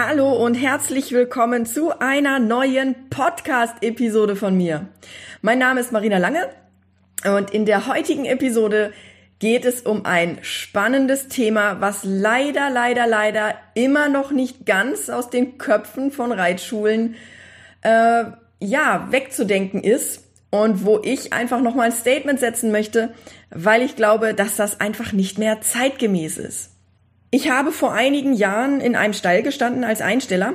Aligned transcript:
Hallo 0.00 0.30
und 0.32 0.54
herzlich 0.54 1.10
willkommen 1.10 1.66
zu 1.66 1.98
einer 1.98 2.38
neuen 2.38 2.94
Podcast-Episode 3.10 4.36
von 4.36 4.56
mir. 4.56 4.86
Mein 5.42 5.58
Name 5.58 5.80
ist 5.80 5.90
Marina 5.90 6.18
Lange 6.18 6.48
und 7.24 7.50
in 7.50 7.66
der 7.66 7.88
heutigen 7.88 8.24
Episode 8.24 8.92
geht 9.40 9.64
es 9.64 9.80
um 9.80 10.06
ein 10.06 10.38
spannendes 10.42 11.26
Thema, 11.26 11.80
was 11.80 12.04
leider, 12.04 12.70
leider, 12.70 13.08
leider 13.08 13.56
immer 13.74 14.08
noch 14.08 14.30
nicht 14.30 14.66
ganz 14.66 15.10
aus 15.10 15.30
den 15.30 15.58
Köpfen 15.58 16.12
von 16.12 16.30
Reitschulen 16.30 17.16
äh, 17.82 18.22
ja 18.60 19.08
wegzudenken 19.10 19.82
ist 19.82 20.22
und 20.50 20.84
wo 20.84 21.00
ich 21.02 21.32
einfach 21.32 21.60
noch 21.60 21.74
mal 21.74 21.86
ein 21.86 21.92
Statement 21.92 22.38
setzen 22.38 22.70
möchte, 22.70 23.14
weil 23.50 23.82
ich 23.82 23.96
glaube, 23.96 24.32
dass 24.32 24.54
das 24.54 24.78
einfach 24.78 25.12
nicht 25.12 25.38
mehr 25.38 25.60
zeitgemäß 25.60 26.38
ist. 26.38 26.77
Ich 27.30 27.50
habe 27.50 27.72
vor 27.72 27.92
einigen 27.92 28.32
Jahren 28.32 28.80
in 28.80 28.96
einem 28.96 29.12
Stall 29.12 29.42
gestanden 29.42 29.84
als 29.84 30.00
Einsteller 30.00 30.54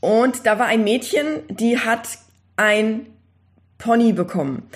und 0.00 0.46
da 0.46 0.58
war 0.58 0.66
ein 0.66 0.82
Mädchen, 0.82 1.42
die 1.48 1.78
hat 1.78 2.08
ein 2.56 3.06
Pony 3.78 4.12
bekommen. 4.12 4.68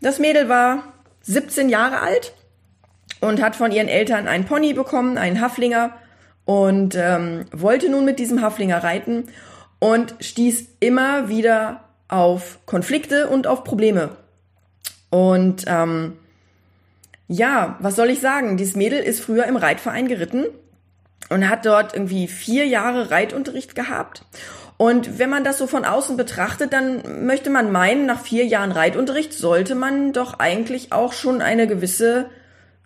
Das 0.00 0.18
Mädel 0.18 0.48
war 0.48 0.92
17 1.22 1.68
Jahre 1.68 2.00
alt 2.00 2.32
und 3.20 3.40
hat 3.42 3.54
von 3.54 3.70
ihren 3.70 3.88
Eltern 3.88 4.26
einen 4.26 4.44
Pony 4.44 4.72
bekommen, 4.72 5.18
einen 5.18 5.40
Haflinger 5.40 5.92
und 6.44 6.94
ähm, 6.96 7.44
wollte 7.52 7.88
nun 7.88 8.04
mit 8.04 8.18
diesem 8.18 8.42
Haflinger 8.42 8.82
reiten 8.82 9.28
und 9.78 10.14
stieß 10.20 10.68
immer 10.80 11.28
wieder 11.28 11.84
auf 12.08 12.58
Konflikte 12.66 13.28
und 13.28 13.46
auf 13.46 13.64
Probleme. 13.64 14.16
Und 15.10 15.64
ähm, 15.66 16.14
ja, 17.28 17.76
was 17.80 17.96
soll 17.96 18.10
ich 18.10 18.20
sagen? 18.20 18.56
Dieses 18.56 18.76
Mädel 18.76 19.00
ist 19.00 19.20
früher 19.20 19.44
im 19.46 19.56
Reitverein 19.56 20.08
geritten 20.08 20.46
und 21.28 21.48
hat 21.48 21.66
dort 21.66 21.94
irgendwie 21.94 22.28
vier 22.28 22.66
Jahre 22.66 23.10
Reitunterricht 23.10 23.74
gehabt. 23.74 24.24
Und 24.76 25.18
wenn 25.18 25.30
man 25.30 25.42
das 25.42 25.58
so 25.58 25.66
von 25.66 25.84
außen 25.84 26.16
betrachtet, 26.16 26.72
dann 26.72 27.26
möchte 27.26 27.50
man 27.50 27.72
meinen, 27.72 28.06
nach 28.06 28.20
vier 28.20 28.44
Jahren 28.44 28.72
Reitunterricht 28.72 29.32
sollte 29.32 29.74
man 29.74 30.12
doch 30.12 30.38
eigentlich 30.38 30.92
auch 30.92 31.12
schon 31.12 31.40
eine 31.40 31.66
gewisse 31.66 32.26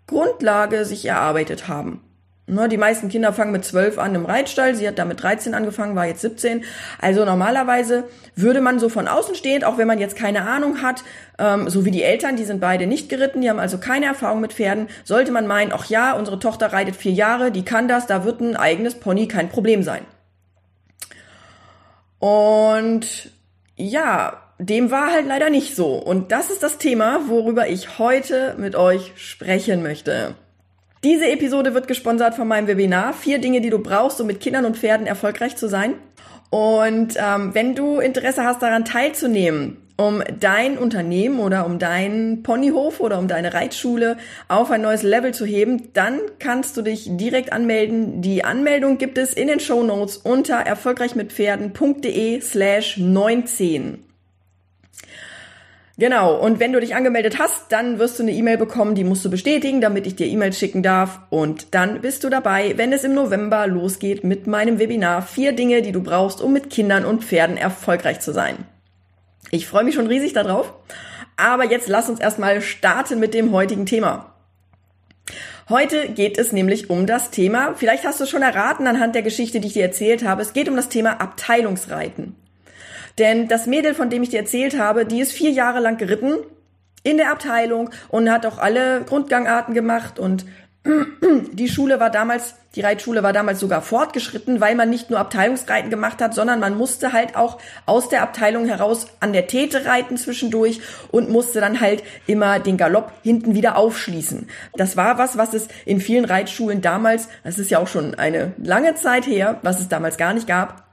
Grundlage 0.07 0.85
sich 0.85 1.05
erarbeitet 1.05 1.69
haben. 1.69 2.03
Ne, 2.51 2.69
die 2.69 2.79
meisten 2.79 3.09
Kinder 3.09 3.33
fangen 3.33 3.53
mit 3.53 3.65
zwölf 3.65 3.97
an 3.97 4.13
im 4.17 4.27
Reitstall. 4.27 4.75
Sie 4.75 4.87
hat 4.89 4.99
da 4.99 5.05
mit 5.05 5.23
13 5.23 5.55
angefangen, 5.55 5.95
war 5.95 6.07
jetzt 6.07 6.21
17. 6.21 6.65
Also 7.01 7.25
normalerweise 7.25 8.09
würde 8.35 8.61
man 8.61 8.81
so 8.81 8.89
von 8.89 9.07
außen 9.07 9.37
stehend, 9.37 9.65
auch 9.65 9.79
wenn 9.79 9.87
man 9.87 10.01
jetzt 10.01 10.17
keine 10.17 10.43
Ahnung 10.43 10.83
hat, 10.83 11.05
ähm, 11.39 11.71
so 11.71 11.85
wie 11.85 11.93
die 11.93 12.03
Eltern, 12.03 12.35
die 12.35 12.45
sind 12.45 12.61
beide 12.61 12.89
nicht 12.89 13.09
geritten, 13.09 13.41
die 13.41 13.49
haben 13.49 13.61
also 13.61 13.79
keine 13.79 14.07
Erfahrung 14.07 14.41
mit 14.41 14.53
Pferden, 14.53 14.89
sollte 15.05 15.31
man 15.31 15.47
meinen, 15.47 15.71
ach 15.73 15.85
ja, 15.87 16.13
unsere 16.15 16.41
Tochter 16.41 16.73
reitet 16.73 16.97
vier 16.97 17.13
Jahre, 17.13 17.53
die 17.53 17.65
kann 17.65 17.87
das, 17.87 18.09
da 18.09 18.25
wird 18.25 18.41
ein 18.41 18.57
eigenes 18.57 18.97
Pony 18.97 19.29
kein 19.29 19.49
Problem 19.49 19.85
sein. 19.85 20.05
Und 22.19 23.31
ja, 23.77 24.43
dem 24.59 24.91
war 24.91 25.13
halt 25.13 25.27
leider 25.27 25.51
nicht 25.51 25.77
so. 25.77 25.95
Und 25.95 26.33
das 26.33 26.51
ist 26.51 26.65
das 26.65 26.79
Thema, 26.79 27.29
worüber 27.29 27.69
ich 27.69 28.01
heute 28.01 28.57
mit 28.59 28.75
euch 28.75 29.13
sprechen 29.15 29.85
möchte. 29.85 30.35
Diese 31.03 31.31
Episode 31.31 31.73
wird 31.73 31.89
gesponsert 31.89 32.35
von 32.35 32.47
meinem 32.47 32.67
Webinar. 32.67 33.15
Vier 33.15 33.39
Dinge, 33.39 33.63
die 33.63 33.71
du 33.71 33.79
brauchst, 33.79 34.21
um 34.21 34.27
mit 34.27 34.41
Kindern 34.41 34.67
und 34.67 34.77
Pferden 34.77 35.07
erfolgreich 35.07 35.57
zu 35.57 35.67
sein. 35.67 35.95
Und 36.51 37.15
ähm, 37.17 37.55
wenn 37.55 37.75
du 37.75 38.01
Interesse 38.01 38.45
hast, 38.45 38.61
daran 38.61 38.85
teilzunehmen, 38.85 39.79
um 39.97 40.23
dein 40.41 40.77
Unternehmen 40.77 41.41
oder 41.41 41.65
um 41.65 41.79
deinen 41.79 42.43
Ponyhof 42.43 43.01
oder 43.01 43.19
um 43.19 43.29
deine 43.29 43.55
Reitschule 43.55 44.19
auf 44.49 44.71
ein 44.71 44.83
neues 44.83 45.03
Level 45.03 45.33
zu 45.33 45.47
heben, 45.47 45.93
dann 45.95 46.21
kannst 46.39 46.77
du 46.77 46.83
dich 46.83 47.07
direkt 47.09 47.53
anmelden. 47.53 48.21
Die 48.21 48.45
Anmeldung 48.45 48.99
gibt 48.99 49.17
es 49.17 49.33
in 49.33 49.49
den 49.49 49.61
Show 49.61 49.83
Notes 49.83 50.19
unter 50.19 50.57
erfolgreichmitpferden.de 50.57 52.41
slash 52.43 52.99
19. 52.99 54.10
Genau, 56.01 56.35
und 56.35 56.61
wenn 56.61 56.73
du 56.73 56.81
dich 56.81 56.95
angemeldet 56.95 57.39
hast, 57.39 57.71
dann 57.73 57.99
wirst 57.99 58.19
du 58.19 58.23
eine 58.23 58.33
E-Mail 58.33 58.57
bekommen, 58.57 58.95
die 58.95 59.05
musst 59.05 59.23
du 59.23 59.29
bestätigen, 59.29 59.83
damit 59.83 60.07
ich 60.07 60.17
dir 60.17 60.27
E-Mails 60.27 60.59
schicken 60.59 60.83
darf. 60.83 61.21
Und 61.29 61.75
dann 61.75 62.01
bist 62.01 62.25
du 62.25 62.31
dabei, 62.31 62.73
wenn 62.79 62.95
es 62.95 63.05
im 63.05 63.13
November 63.13 63.67
losgeht 63.67 64.25
mit 64.25 64.47
meinem 64.47 64.79
Webinar 64.79 65.21
Vier 65.21 65.53
Dinge, 65.53 65.83
die 65.83 65.93
du 65.93 66.03
brauchst, 66.03 66.41
um 66.41 66.55
mit 66.55 66.71
Kindern 66.71 67.05
und 67.05 67.23
Pferden 67.23 67.59
erfolgreich 67.59 68.21
zu 68.21 68.33
sein. 68.33 68.65
Ich 69.51 69.67
freue 69.67 69.85
mich 69.85 69.95
schon 69.95 70.07
riesig 70.07 70.33
darauf. 70.33 70.73
Aber 71.37 71.71
jetzt 71.71 71.87
lass 71.87 72.09
uns 72.09 72.19
erstmal 72.19 72.63
starten 72.63 73.21
mit 73.21 73.35
dem 73.35 73.53
heutigen 73.53 73.85
Thema. 73.85 74.35
Heute 75.69 76.09
geht 76.09 76.39
es 76.39 76.51
nämlich 76.51 76.89
um 76.89 77.05
das 77.05 77.31
Thema, 77.31 77.75
vielleicht 77.77 78.07
hast 78.07 78.21
du 78.21 78.25
es 78.25 78.31
schon 78.31 78.41
erraten 78.41 78.87
anhand 78.87 79.15
der 79.15 79.23
Geschichte, 79.23 79.61
die 79.61 79.69
ich 79.69 79.75
dir 79.75 79.85
erzählt 79.85 80.25
habe, 80.25 80.41
es 80.41 80.55
geht 80.55 80.71
um 80.71 80.77
das 80.77 80.89
Thema 80.89 81.21
Abteilungsreiten. 81.21 82.37
Denn 83.21 83.49
das 83.49 83.67
Mädel, 83.67 83.95
von 83.95 84.09
dem 84.09 84.23
ich 84.23 84.31
dir 84.31 84.41
erzählt 84.41 84.79
habe, 84.79 85.05
die 85.05 85.21
ist 85.21 85.33
vier 85.33 85.51
Jahre 85.51 85.79
lang 85.79 85.99
geritten 85.99 86.39
in 87.03 87.19
der 87.19 87.31
Abteilung 87.31 87.91
und 88.09 88.31
hat 88.31 88.47
auch 88.47 88.59
alle 88.59 89.03
Grundgangarten 89.03 89.75
gemacht 89.75 90.19
und 90.19 90.47
die 91.53 91.69
Schule 91.69 92.01
war 92.01 92.09
damals, 92.09 92.55
die 92.75 92.81
Reitschule 92.81 93.23
war 93.23 93.35
damals 93.35 93.61
sogar 93.61 93.83
fortgeschritten, 93.83 94.63
weil 94.63 94.75
man 94.75 94.89
nicht 94.89 95.11
nur 95.11 95.19
Abteilungsreiten 95.19 95.91
gemacht 95.91 96.23
hat, 96.23 96.33
sondern 96.33 96.61
man 96.61 96.79
musste 96.79 97.13
halt 97.13 97.37
auch 97.37 97.59
aus 97.85 98.09
der 98.09 98.23
Abteilung 98.23 98.65
heraus 98.65 99.07
an 99.21 99.35
der 99.35 99.47
Tete 99.47 99.85
reiten 99.85 100.17
zwischendurch 100.17 100.81
und 101.11 101.29
musste 101.29 101.61
dann 101.61 101.83
halt 101.83 102.03
immer 102.27 102.59
den 102.59 102.79
Galopp 102.79 103.13
hinten 103.23 103.55
wieder 103.55 103.77
aufschließen. 103.77 104.49
Das 104.73 104.97
war 104.97 105.19
was, 105.19 105.37
was 105.37 105.53
es 105.53 105.69
in 105.85 106.01
vielen 106.01 106.25
Reitschulen 106.25 106.81
damals, 106.81 107.29
das 107.45 107.59
ist 107.59 107.71
ja 107.71 107.79
auch 107.79 107.89
schon 107.89 108.15
eine 108.15 108.53
lange 108.57 108.95
Zeit 108.95 109.27
her, 109.27 109.59
was 109.61 109.81
es 109.81 109.89
damals 109.89 110.17
gar 110.17 110.33
nicht 110.33 110.47
gab, 110.47 110.90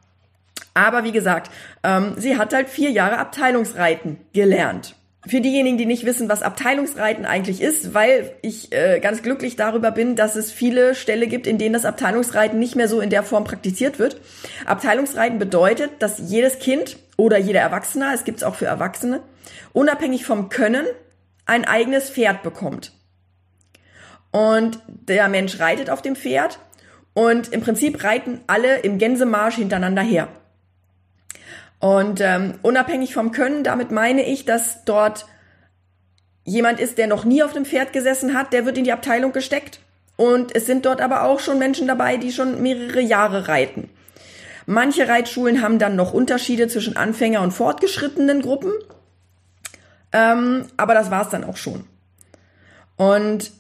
aber 0.78 1.04
wie 1.04 1.12
gesagt, 1.12 1.52
ähm, 1.84 2.14
sie 2.18 2.38
hat 2.38 2.54
halt 2.54 2.70
vier 2.70 2.92
Jahre 2.92 3.18
Abteilungsreiten 3.18 4.20
gelernt. 4.32 4.96
Für 5.26 5.42
diejenigen, 5.42 5.80
die 5.80 5.88
nicht 5.88 6.06
wissen, 6.06 6.30
was 6.30 6.44
Abteilungsreiten 6.44 7.26
eigentlich 7.26 7.62
ist, 7.62 7.96
weil 7.96 8.36
ich 8.44 8.72
äh, 8.72 9.00
ganz 9.00 9.24
glücklich 9.24 9.56
darüber 9.56 9.90
bin, 9.90 10.16
dass 10.16 10.36
es 10.36 10.52
viele 10.52 10.94
Ställe 10.94 11.26
gibt, 11.26 11.48
in 11.48 11.58
denen 11.58 11.74
das 11.74 11.84
Abteilungsreiten 11.84 12.60
nicht 12.60 12.76
mehr 12.76 12.88
so 12.88 13.02
in 13.02 13.10
der 13.10 13.24
Form 13.24 13.44
praktiziert 13.44 13.98
wird. 13.98 14.22
Abteilungsreiten 14.68 15.40
bedeutet, 15.40 15.90
dass 16.00 16.20
jedes 16.20 16.60
Kind 16.60 16.98
oder 17.18 17.40
jeder 17.40 17.62
Erwachsene, 17.62 18.14
es 18.14 18.24
gibt 18.24 18.38
es 18.38 18.44
auch 18.44 18.56
für 18.56 18.68
Erwachsene, 18.68 19.22
unabhängig 19.74 20.26
vom 20.26 20.50
Können 20.50 20.86
ein 21.48 21.66
eigenes 21.66 22.12
Pferd 22.12 22.44
bekommt. 22.44 22.94
Und 24.30 24.80
der 24.86 25.28
Mensch 25.28 25.60
reitet 25.60 25.90
auf 25.90 26.04
dem 26.04 26.16
Pferd 26.16 26.60
und 27.16 27.52
im 27.52 27.62
Prinzip 27.62 28.04
reiten 28.04 28.42
alle 28.46 28.78
im 28.82 29.00
Gänsemarsch 29.00 29.56
hintereinander 29.56 30.04
her. 30.04 30.28
Und 31.80 32.22
ähm, 32.22 32.56
unabhängig 32.62 33.14
vom 33.14 33.32
Können, 33.32 33.64
damit 33.64 33.92
meine 33.92 34.26
ich, 34.26 34.46
dass 34.46 34.84
dort 34.86 35.26
jemand 36.44 36.80
ist, 36.80 36.98
der 36.98 37.08
noch 37.08 37.26
nie 37.26 37.44
auf 37.44 37.54
dem 37.54 37.66
Pferd 37.66 37.94
gesessen 37.94 38.34
hat, 38.34 38.54
der 38.54 38.66
wird 38.66 38.78
in 38.78 38.84
die 38.84 38.94
Abteilung 38.94 39.32
gesteckt. 39.32 39.80
Und 40.16 40.56
es 40.56 40.66
sind 40.66 40.86
dort 40.86 41.02
aber 41.02 41.24
auch 41.24 41.40
schon 41.40 41.60
Menschen 41.60 41.88
dabei, 41.88 42.18
die 42.18 42.32
schon 42.32 42.62
mehrere 42.62 43.02
Jahre 43.02 43.48
reiten. 43.48 43.90
Manche 44.66 45.08
Reitschulen 45.08 45.62
haben 45.62 45.80
dann 45.80 45.96
noch 45.96 46.14
Unterschiede 46.14 46.68
zwischen 46.68 46.98
Anfänger 46.98 47.42
und 47.42 47.52
fortgeschrittenen 47.52 48.42
Gruppen. 48.42 48.72
Ähm, 50.12 50.66
aber 50.76 50.94
das 50.94 51.12
war's 51.12 51.30
dann 51.30 51.44
auch 51.44 51.58
schon. 51.58 51.86
Und 52.96 53.52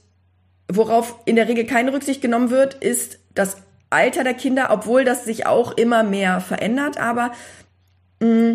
worauf 0.67 1.15
in 1.25 1.35
der 1.35 1.47
Regel 1.47 1.65
keine 1.65 1.93
Rücksicht 1.93 2.21
genommen 2.21 2.49
wird, 2.49 2.73
ist 2.73 3.19
das 3.35 3.57
Alter 3.89 4.23
der 4.23 4.33
Kinder, 4.33 4.67
obwohl 4.71 5.05
das 5.05 5.23
sich 5.23 5.45
auch 5.45 5.71
immer 5.73 6.03
mehr 6.03 6.41
verändert. 6.41 6.99
Aber 6.99 7.31
Mm, 8.19 8.53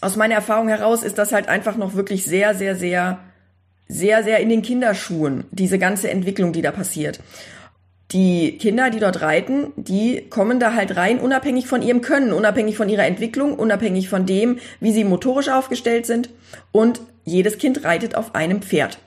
aus 0.00 0.16
meiner 0.16 0.34
Erfahrung 0.34 0.68
heraus 0.68 1.02
ist 1.02 1.18
das 1.18 1.32
halt 1.32 1.48
einfach 1.48 1.76
noch 1.76 1.94
wirklich 1.94 2.24
sehr, 2.24 2.54
sehr, 2.54 2.76
sehr, 2.76 3.20
sehr, 3.88 4.22
sehr 4.22 4.40
in 4.40 4.48
den 4.48 4.62
Kinderschuhen, 4.62 5.44
diese 5.50 5.78
ganze 5.78 6.10
Entwicklung, 6.10 6.52
die 6.52 6.62
da 6.62 6.72
passiert. 6.72 7.20
Die 8.12 8.58
Kinder, 8.58 8.90
die 8.90 9.00
dort 9.00 9.22
reiten, 9.22 9.72
die 9.76 10.28
kommen 10.28 10.60
da 10.60 10.74
halt 10.74 10.96
rein, 10.96 11.18
unabhängig 11.18 11.66
von 11.66 11.82
ihrem 11.82 12.00
Können, 12.00 12.32
unabhängig 12.32 12.76
von 12.76 12.88
ihrer 12.88 13.06
Entwicklung, 13.06 13.54
unabhängig 13.58 14.08
von 14.08 14.26
dem, 14.26 14.58
wie 14.78 14.92
sie 14.92 15.04
motorisch 15.04 15.48
aufgestellt 15.48 16.06
sind. 16.06 16.30
Und 16.70 17.00
jedes 17.24 17.58
Kind 17.58 17.82
reitet 17.84 18.14
auf 18.14 18.34
einem 18.34 18.62
Pferd. 18.62 18.98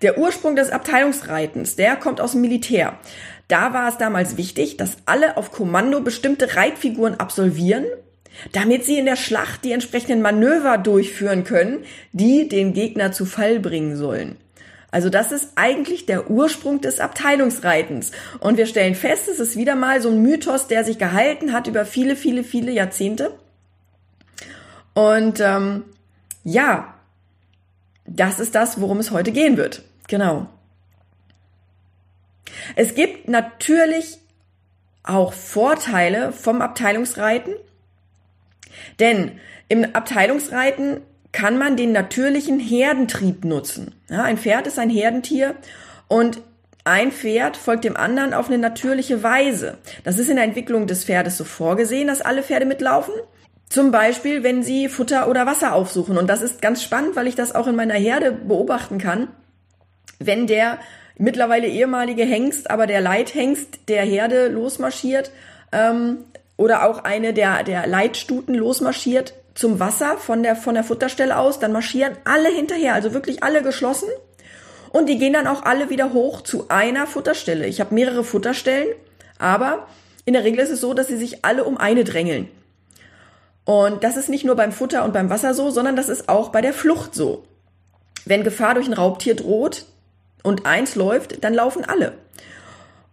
Der 0.00 0.18
Ursprung 0.18 0.56
des 0.56 0.70
Abteilungsreitens, 0.70 1.76
der 1.76 1.96
kommt 1.96 2.20
aus 2.20 2.32
dem 2.32 2.40
Militär. 2.40 2.98
Da 3.48 3.74
war 3.74 3.88
es 3.88 3.98
damals 3.98 4.36
wichtig, 4.36 4.76
dass 4.78 4.96
alle 5.04 5.36
auf 5.36 5.52
Kommando 5.52 6.00
bestimmte 6.00 6.56
Reitfiguren 6.56 7.20
absolvieren, 7.20 7.84
damit 8.52 8.84
sie 8.84 8.98
in 8.98 9.06
der 9.06 9.16
Schlacht 9.16 9.64
die 9.64 9.72
entsprechenden 9.72 10.22
Manöver 10.22 10.78
durchführen 10.78 11.44
können, 11.44 11.84
die 12.12 12.48
den 12.48 12.72
Gegner 12.72 13.12
zu 13.12 13.24
Fall 13.24 13.60
bringen 13.60 13.96
sollen. 13.96 14.36
Also 14.90 15.08
das 15.08 15.32
ist 15.32 15.52
eigentlich 15.56 16.04
der 16.04 16.30
Ursprung 16.30 16.82
des 16.82 17.00
Abteilungsreitens. 17.00 18.12
Und 18.40 18.58
wir 18.58 18.66
stellen 18.66 18.94
fest, 18.94 19.26
es 19.26 19.40
ist 19.40 19.56
wieder 19.56 19.74
mal 19.74 20.02
so 20.02 20.10
ein 20.10 20.20
Mythos, 20.20 20.66
der 20.66 20.84
sich 20.84 20.98
gehalten 20.98 21.52
hat 21.54 21.66
über 21.66 21.86
viele, 21.86 22.14
viele, 22.14 22.44
viele 22.44 22.72
Jahrzehnte. 22.72 23.32
Und 24.92 25.40
ähm, 25.40 25.84
ja, 26.44 26.94
das 28.04 28.38
ist 28.38 28.54
das, 28.54 28.80
worum 28.80 28.98
es 28.98 29.10
heute 29.10 29.32
gehen 29.32 29.56
wird. 29.56 29.82
Genau. 30.08 30.46
Es 32.76 32.94
gibt 32.94 33.28
natürlich 33.28 34.18
auch 35.02 35.32
Vorteile 35.32 36.32
vom 36.32 36.60
Abteilungsreiten, 36.60 37.54
denn 39.00 39.32
im 39.68 39.94
Abteilungsreiten 39.94 41.00
kann 41.32 41.58
man 41.58 41.76
den 41.76 41.92
natürlichen 41.92 42.60
Herdentrieb 42.60 43.44
nutzen. 43.44 43.94
Ja, 44.10 44.22
ein 44.22 44.36
Pferd 44.36 44.66
ist 44.66 44.78
ein 44.78 44.90
Herdentier 44.90 45.54
und 46.08 46.42
ein 46.84 47.12
Pferd 47.12 47.56
folgt 47.56 47.84
dem 47.84 47.96
anderen 47.96 48.34
auf 48.34 48.48
eine 48.48 48.58
natürliche 48.58 49.22
Weise. 49.22 49.78
Das 50.04 50.18
ist 50.18 50.28
in 50.28 50.36
der 50.36 50.44
Entwicklung 50.44 50.86
des 50.86 51.04
Pferdes 51.04 51.38
so 51.38 51.44
vorgesehen, 51.44 52.08
dass 52.08 52.20
alle 52.20 52.42
Pferde 52.42 52.66
mitlaufen. 52.66 53.14
Zum 53.68 53.90
Beispiel, 53.90 54.42
wenn 54.42 54.62
sie 54.62 54.88
Futter 54.88 55.28
oder 55.28 55.46
Wasser 55.46 55.74
aufsuchen. 55.74 56.18
Und 56.18 56.28
das 56.28 56.42
ist 56.42 56.60
ganz 56.60 56.82
spannend, 56.82 57.16
weil 57.16 57.28
ich 57.28 57.36
das 57.36 57.54
auch 57.54 57.66
in 57.66 57.76
meiner 57.76 57.94
Herde 57.94 58.32
beobachten 58.32 58.98
kann. 58.98 59.28
Wenn 60.18 60.46
der 60.46 60.78
mittlerweile 61.16 61.68
ehemalige 61.68 62.24
Hengst, 62.24 62.70
aber 62.70 62.86
der 62.86 63.00
Leithengst 63.00 63.88
der 63.88 64.02
Herde 64.02 64.48
losmarschiert 64.48 65.30
ähm, 65.70 66.18
oder 66.56 66.88
auch 66.88 67.04
eine 67.04 67.32
der, 67.32 67.62
der 67.62 67.86
Leitstuten 67.86 68.54
losmarschiert 68.54 69.34
zum 69.54 69.80
Wasser 69.80 70.16
von 70.16 70.42
der, 70.42 70.56
von 70.56 70.74
der 70.74 70.84
Futterstelle 70.84 71.36
aus, 71.36 71.58
dann 71.58 71.72
marschieren 71.72 72.16
alle 72.24 72.48
hinterher, 72.48 72.94
also 72.94 73.12
wirklich 73.12 73.42
alle 73.42 73.62
geschlossen. 73.62 74.08
Und 74.90 75.08
die 75.08 75.18
gehen 75.18 75.32
dann 75.32 75.46
auch 75.46 75.62
alle 75.62 75.90
wieder 75.90 76.12
hoch 76.12 76.42
zu 76.42 76.66
einer 76.68 77.06
Futterstelle. 77.06 77.66
Ich 77.66 77.80
habe 77.80 77.94
mehrere 77.94 78.24
Futterstellen, 78.24 78.88
aber 79.38 79.86
in 80.24 80.34
der 80.34 80.44
Regel 80.44 80.60
ist 80.60 80.70
es 80.70 80.80
so, 80.80 80.94
dass 80.94 81.08
sie 81.08 81.16
sich 81.16 81.44
alle 81.44 81.64
um 81.64 81.78
eine 81.78 82.04
drängeln. 82.04 82.48
Und 83.64 84.04
das 84.04 84.16
ist 84.16 84.28
nicht 84.28 84.44
nur 84.44 84.56
beim 84.56 84.72
Futter 84.72 85.04
und 85.04 85.12
beim 85.12 85.30
Wasser 85.30 85.54
so, 85.54 85.70
sondern 85.70 85.96
das 85.96 86.08
ist 86.08 86.28
auch 86.28 86.50
bei 86.50 86.60
der 86.60 86.72
Flucht 86.72 87.14
so. 87.14 87.44
Wenn 88.24 88.44
Gefahr 88.44 88.74
durch 88.74 88.86
ein 88.86 88.92
Raubtier 88.92 89.34
droht 89.34 89.86
und 90.42 90.66
eins 90.66 90.94
läuft, 90.94 91.42
dann 91.44 91.54
laufen 91.54 91.84
alle. 91.84 92.12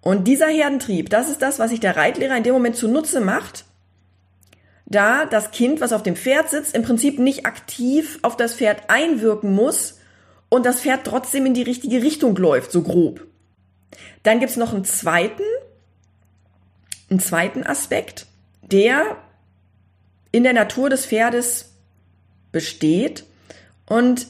Und 0.02 0.28
dieser 0.28 0.48
Herdentrieb, 0.48 1.10
das 1.10 1.30
ist 1.30 1.42
das, 1.42 1.60
was 1.60 1.72
sich 1.72 1.80
der 1.80 1.96
Reitlehrer 1.96 2.38
in 2.38 2.44
dem 2.44 2.54
Moment 2.54 2.76
zunutze 2.76 3.20
macht, 3.20 3.66
da 4.86 5.26
das 5.26 5.52
Kind, 5.52 5.82
was 5.82 5.94
auf 5.94 6.04
dem 6.04 6.16
Pferd 6.16 6.50
sitzt, 6.50 6.76
im 6.76 6.84
Prinzip 6.84 7.20
nicht 7.20 7.46
aktiv 7.46 8.20
auf 8.24 8.36
das 8.38 8.56
Pferd 8.56 8.90
einwirken 8.90 9.54
muss 9.54 10.00
und 10.50 10.66
das 10.66 10.82
Pferd 10.82 11.02
trotzdem 11.06 11.46
in 11.46 11.54
die 11.54 11.62
richtige 11.62 12.02
Richtung 12.02 12.36
läuft, 12.36 12.72
so 12.72 12.82
grob. 12.82 13.26
Dann 14.24 14.40
gibt's 14.40 14.58
noch 14.58 14.74
einen 14.74 14.86
zweiten, 14.86 15.44
einen 17.10 17.20
zweiten 17.20 17.64
Aspekt, 17.64 18.26
der 18.62 19.18
in 20.32 20.44
der 20.44 20.54
Natur 20.54 20.90
des 20.90 21.06
Pferdes 21.06 21.74
besteht 22.52 23.26
und 23.86 24.28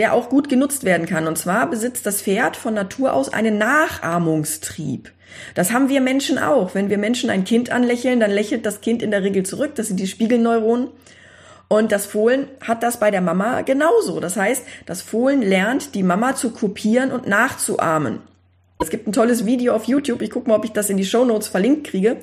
der 0.00 0.14
auch 0.14 0.30
gut 0.30 0.48
genutzt 0.48 0.84
werden 0.84 1.04
kann. 1.04 1.26
Und 1.26 1.36
zwar 1.36 1.68
besitzt 1.68 2.06
das 2.06 2.22
Pferd 2.22 2.56
von 2.56 2.72
Natur 2.72 3.12
aus 3.12 3.30
einen 3.30 3.58
Nachahmungstrieb. 3.58 5.12
Das 5.54 5.72
haben 5.72 5.90
wir 5.90 6.00
Menschen 6.00 6.38
auch. 6.38 6.74
Wenn 6.74 6.88
wir 6.88 6.96
Menschen 6.96 7.28
ein 7.28 7.44
Kind 7.44 7.70
anlächeln, 7.70 8.18
dann 8.18 8.30
lächelt 8.30 8.64
das 8.64 8.80
Kind 8.80 9.02
in 9.02 9.10
der 9.10 9.22
Regel 9.22 9.42
zurück. 9.42 9.74
Das 9.74 9.88
sind 9.88 10.00
die 10.00 10.06
Spiegelneuronen. 10.06 10.88
Und 11.68 11.92
das 11.92 12.06
Fohlen 12.06 12.48
hat 12.62 12.82
das 12.82 12.98
bei 12.98 13.10
der 13.10 13.20
Mama 13.20 13.60
genauso. 13.60 14.20
Das 14.20 14.36
heißt, 14.36 14.64
das 14.86 15.02
Fohlen 15.02 15.42
lernt, 15.42 15.94
die 15.94 16.02
Mama 16.02 16.34
zu 16.34 16.48
kopieren 16.48 17.12
und 17.12 17.28
nachzuahmen. 17.28 18.20
Es 18.78 18.88
gibt 18.88 19.06
ein 19.06 19.12
tolles 19.12 19.44
Video 19.44 19.74
auf 19.74 19.84
YouTube. 19.84 20.22
Ich 20.22 20.30
gucke 20.30 20.48
mal, 20.48 20.56
ob 20.56 20.64
ich 20.64 20.72
das 20.72 20.88
in 20.88 20.96
die 20.96 21.04
Show 21.04 21.26
Notes 21.26 21.48
verlinkt 21.48 21.86
kriege, 21.86 22.16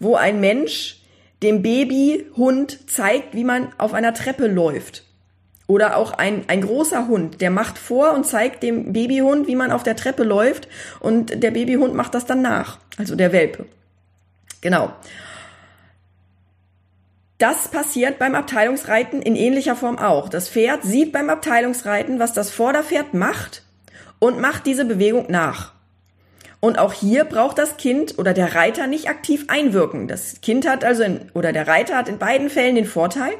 wo 0.00 0.14
ein 0.14 0.40
Mensch 0.40 1.02
dem 1.42 1.60
Babyhund 1.60 2.90
zeigt, 2.90 3.34
wie 3.34 3.44
man 3.44 3.68
auf 3.76 3.92
einer 3.92 4.14
Treppe 4.14 4.46
läuft. 4.46 5.04
Oder 5.66 5.96
auch 5.96 6.12
ein, 6.12 6.44
ein 6.48 6.62
großer 6.62 7.06
Hund, 7.08 7.40
der 7.40 7.50
macht 7.50 7.78
vor 7.78 8.12
und 8.12 8.26
zeigt 8.26 8.62
dem 8.62 8.92
Babyhund, 8.92 9.46
wie 9.46 9.54
man 9.54 9.72
auf 9.72 9.82
der 9.82 9.96
Treppe 9.96 10.24
läuft 10.24 10.68
und 11.00 11.42
der 11.42 11.50
Babyhund 11.52 11.94
macht 11.94 12.14
das 12.14 12.26
dann 12.26 12.42
nach. 12.42 12.78
Also 12.98 13.14
der 13.14 13.32
Welpe. 13.32 13.66
Genau. 14.60 14.92
Das 17.38 17.68
passiert 17.68 18.18
beim 18.18 18.36
Abteilungsreiten 18.36 19.20
in 19.20 19.34
ähnlicher 19.34 19.74
Form 19.74 19.98
auch. 19.98 20.28
Das 20.28 20.48
Pferd 20.48 20.84
sieht 20.84 21.12
beim 21.12 21.28
Abteilungsreiten, 21.28 22.20
was 22.20 22.32
das 22.32 22.50
Vorderpferd 22.50 23.14
macht 23.14 23.64
und 24.20 24.40
macht 24.40 24.66
diese 24.66 24.84
Bewegung 24.84 25.26
nach. 25.28 25.72
Und 26.60 26.78
auch 26.78 26.92
hier 26.92 27.24
braucht 27.24 27.58
das 27.58 27.76
Kind 27.76 28.20
oder 28.20 28.32
der 28.32 28.54
Reiter 28.54 28.86
nicht 28.86 29.08
aktiv 29.08 29.46
einwirken. 29.48 30.06
Das 30.06 30.40
Kind 30.42 30.68
hat 30.68 30.84
also 30.84 31.02
in, 31.02 31.28
oder 31.34 31.52
der 31.52 31.66
Reiter 31.66 31.96
hat 31.96 32.08
in 32.08 32.18
beiden 32.18 32.48
Fällen 32.48 32.76
den 32.76 32.84
Vorteil, 32.84 33.32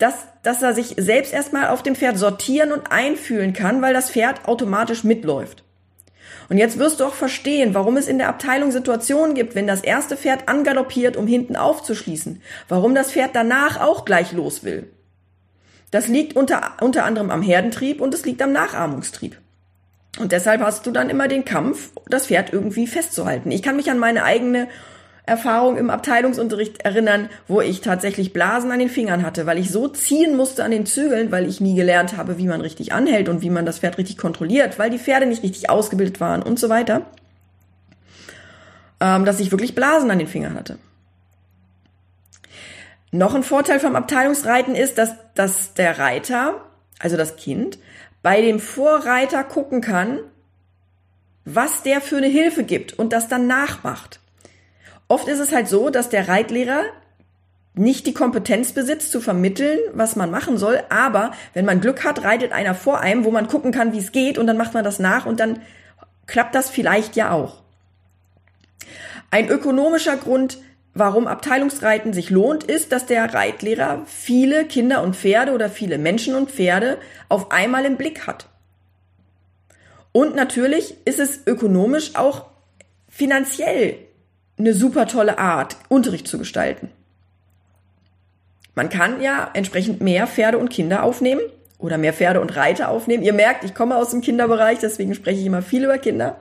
dass, 0.00 0.14
dass 0.42 0.62
er 0.62 0.74
sich 0.74 0.94
selbst 0.96 1.32
erstmal 1.32 1.68
auf 1.68 1.82
dem 1.82 1.94
Pferd 1.94 2.18
sortieren 2.18 2.72
und 2.72 2.90
einfühlen 2.90 3.52
kann, 3.52 3.82
weil 3.82 3.94
das 3.94 4.10
Pferd 4.10 4.48
automatisch 4.48 5.04
mitläuft. 5.04 5.62
Und 6.48 6.58
jetzt 6.58 6.78
wirst 6.78 6.98
du 6.98 7.04
auch 7.04 7.14
verstehen, 7.14 7.74
warum 7.74 7.96
es 7.96 8.08
in 8.08 8.18
der 8.18 8.28
Abteilung 8.28 8.72
Situationen 8.72 9.34
gibt, 9.34 9.54
wenn 9.54 9.68
das 9.68 9.82
erste 9.82 10.16
Pferd 10.16 10.48
angaloppiert, 10.48 11.16
um 11.16 11.26
hinten 11.26 11.54
aufzuschließen, 11.54 12.42
warum 12.68 12.94
das 12.94 13.12
Pferd 13.12 13.30
danach 13.34 13.80
auch 13.80 14.04
gleich 14.04 14.32
los 14.32 14.64
will. 14.64 14.90
Das 15.90 16.08
liegt 16.08 16.34
unter, 16.34 16.72
unter 16.80 17.04
anderem 17.04 17.30
am 17.30 17.42
Herdentrieb 17.42 18.00
und 18.00 18.14
es 18.14 18.24
liegt 18.24 18.40
am 18.42 18.52
Nachahmungstrieb. 18.52 19.36
Und 20.18 20.32
deshalb 20.32 20.62
hast 20.62 20.86
du 20.86 20.90
dann 20.90 21.10
immer 21.10 21.28
den 21.28 21.44
Kampf, 21.44 21.90
das 22.06 22.26
Pferd 22.26 22.52
irgendwie 22.52 22.86
festzuhalten. 22.86 23.50
Ich 23.52 23.62
kann 23.62 23.76
mich 23.76 23.90
an 23.90 23.98
meine 23.98 24.24
eigene 24.24 24.68
Erfahrung 25.26 25.76
im 25.76 25.90
Abteilungsunterricht 25.90 26.82
erinnern, 26.82 27.28
wo 27.46 27.60
ich 27.60 27.80
tatsächlich 27.80 28.32
Blasen 28.32 28.72
an 28.72 28.78
den 28.78 28.88
Fingern 28.88 29.24
hatte, 29.24 29.46
weil 29.46 29.58
ich 29.58 29.70
so 29.70 29.88
ziehen 29.88 30.36
musste 30.36 30.64
an 30.64 30.70
den 30.70 30.86
Zügeln, 30.86 31.30
weil 31.30 31.48
ich 31.48 31.60
nie 31.60 31.74
gelernt 31.74 32.16
habe, 32.16 32.38
wie 32.38 32.46
man 32.46 32.60
richtig 32.60 32.92
anhält 32.92 33.28
und 33.28 33.42
wie 33.42 33.50
man 33.50 33.66
das 33.66 33.78
Pferd 33.78 33.98
richtig 33.98 34.18
kontrolliert, 34.18 34.78
weil 34.78 34.90
die 34.90 34.98
Pferde 34.98 35.26
nicht 35.26 35.42
richtig 35.42 35.70
ausgebildet 35.70 36.20
waren 36.20 36.42
und 36.42 36.58
so 36.58 36.68
weiter, 36.68 37.02
ähm, 39.00 39.24
dass 39.24 39.40
ich 39.40 39.50
wirklich 39.50 39.74
Blasen 39.74 40.10
an 40.10 40.18
den 40.18 40.28
Fingern 40.28 40.54
hatte. 40.54 40.78
Noch 43.12 43.34
ein 43.34 43.42
Vorteil 43.42 43.80
vom 43.80 43.96
Abteilungsreiten 43.96 44.74
ist, 44.74 44.96
dass, 44.98 45.14
dass 45.34 45.74
der 45.74 45.98
Reiter, 45.98 46.60
also 46.98 47.16
das 47.16 47.36
Kind, 47.36 47.78
bei 48.22 48.40
dem 48.40 48.60
Vorreiter 48.60 49.42
gucken 49.44 49.80
kann, 49.80 50.20
was 51.44 51.82
der 51.82 52.00
für 52.00 52.18
eine 52.18 52.28
Hilfe 52.28 52.64
gibt 52.64 52.98
und 52.98 53.12
das 53.12 53.28
dann 53.28 53.46
nachmacht. 53.46 54.20
Oft 55.10 55.26
ist 55.26 55.40
es 55.40 55.52
halt 55.52 55.66
so, 55.66 55.90
dass 55.90 56.08
der 56.08 56.28
Reitlehrer 56.28 56.84
nicht 57.74 58.06
die 58.06 58.14
Kompetenz 58.14 58.70
besitzt, 58.70 59.10
zu 59.10 59.20
vermitteln, 59.20 59.80
was 59.92 60.14
man 60.14 60.30
machen 60.30 60.56
soll, 60.56 60.84
aber 60.88 61.32
wenn 61.52 61.64
man 61.64 61.80
Glück 61.80 62.04
hat, 62.04 62.22
reitet 62.22 62.52
einer 62.52 62.76
vor 62.76 63.00
einem, 63.00 63.24
wo 63.24 63.32
man 63.32 63.48
gucken 63.48 63.72
kann, 63.72 63.92
wie 63.92 63.98
es 63.98 64.12
geht, 64.12 64.38
und 64.38 64.46
dann 64.46 64.56
macht 64.56 64.72
man 64.72 64.84
das 64.84 65.00
nach 65.00 65.26
und 65.26 65.40
dann 65.40 65.62
klappt 66.28 66.54
das 66.54 66.70
vielleicht 66.70 67.16
ja 67.16 67.32
auch. 67.32 67.56
Ein 69.32 69.48
ökonomischer 69.48 70.16
Grund, 70.16 70.58
warum 70.94 71.26
Abteilungsreiten 71.26 72.12
sich 72.12 72.30
lohnt, 72.30 72.62
ist, 72.62 72.92
dass 72.92 73.06
der 73.06 73.34
Reitlehrer 73.34 74.02
viele 74.06 74.64
Kinder 74.64 75.02
und 75.02 75.16
Pferde 75.16 75.54
oder 75.54 75.70
viele 75.70 75.98
Menschen 75.98 76.36
und 76.36 76.52
Pferde 76.52 76.98
auf 77.28 77.50
einmal 77.50 77.84
im 77.84 77.96
Blick 77.96 78.28
hat. 78.28 78.46
Und 80.12 80.36
natürlich 80.36 81.04
ist 81.04 81.18
es 81.18 81.48
ökonomisch 81.48 82.14
auch 82.14 82.46
finanziell 83.08 83.96
eine 84.60 84.74
super 84.74 85.06
tolle 85.06 85.38
Art, 85.38 85.76
Unterricht 85.88 86.28
zu 86.28 86.38
gestalten. 86.38 86.90
Man 88.74 88.88
kann 88.88 89.20
ja 89.20 89.50
entsprechend 89.54 90.00
mehr 90.00 90.26
Pferde 90.26 90.58
und 90.58 90.70
Kinder 90.70 91.02
aufnehmen 91.02 91.40
oder 91.78 91.98
mehr 91.98 92.12
Pferde 92.12 92.40
und 92.40 92.54
Reiter 92.56 92.88
aufnehmen. 92.88 93.22
Ihr 93.22 93.32
merkt, 93.32 93.64
ich 93.64 93.74
komme 93.74 93.96
aus 93.96 94.10
dem 94.10 94.20
Kinderbereich, 94.20 94.78
deswegen 94.78 95.14
spreche 95.14 95.40
ich 95.40 95.46
immer 95.46 95.62
viel 95.62 95.84
über 95.84 95.98
Kinder. 95.98 96.36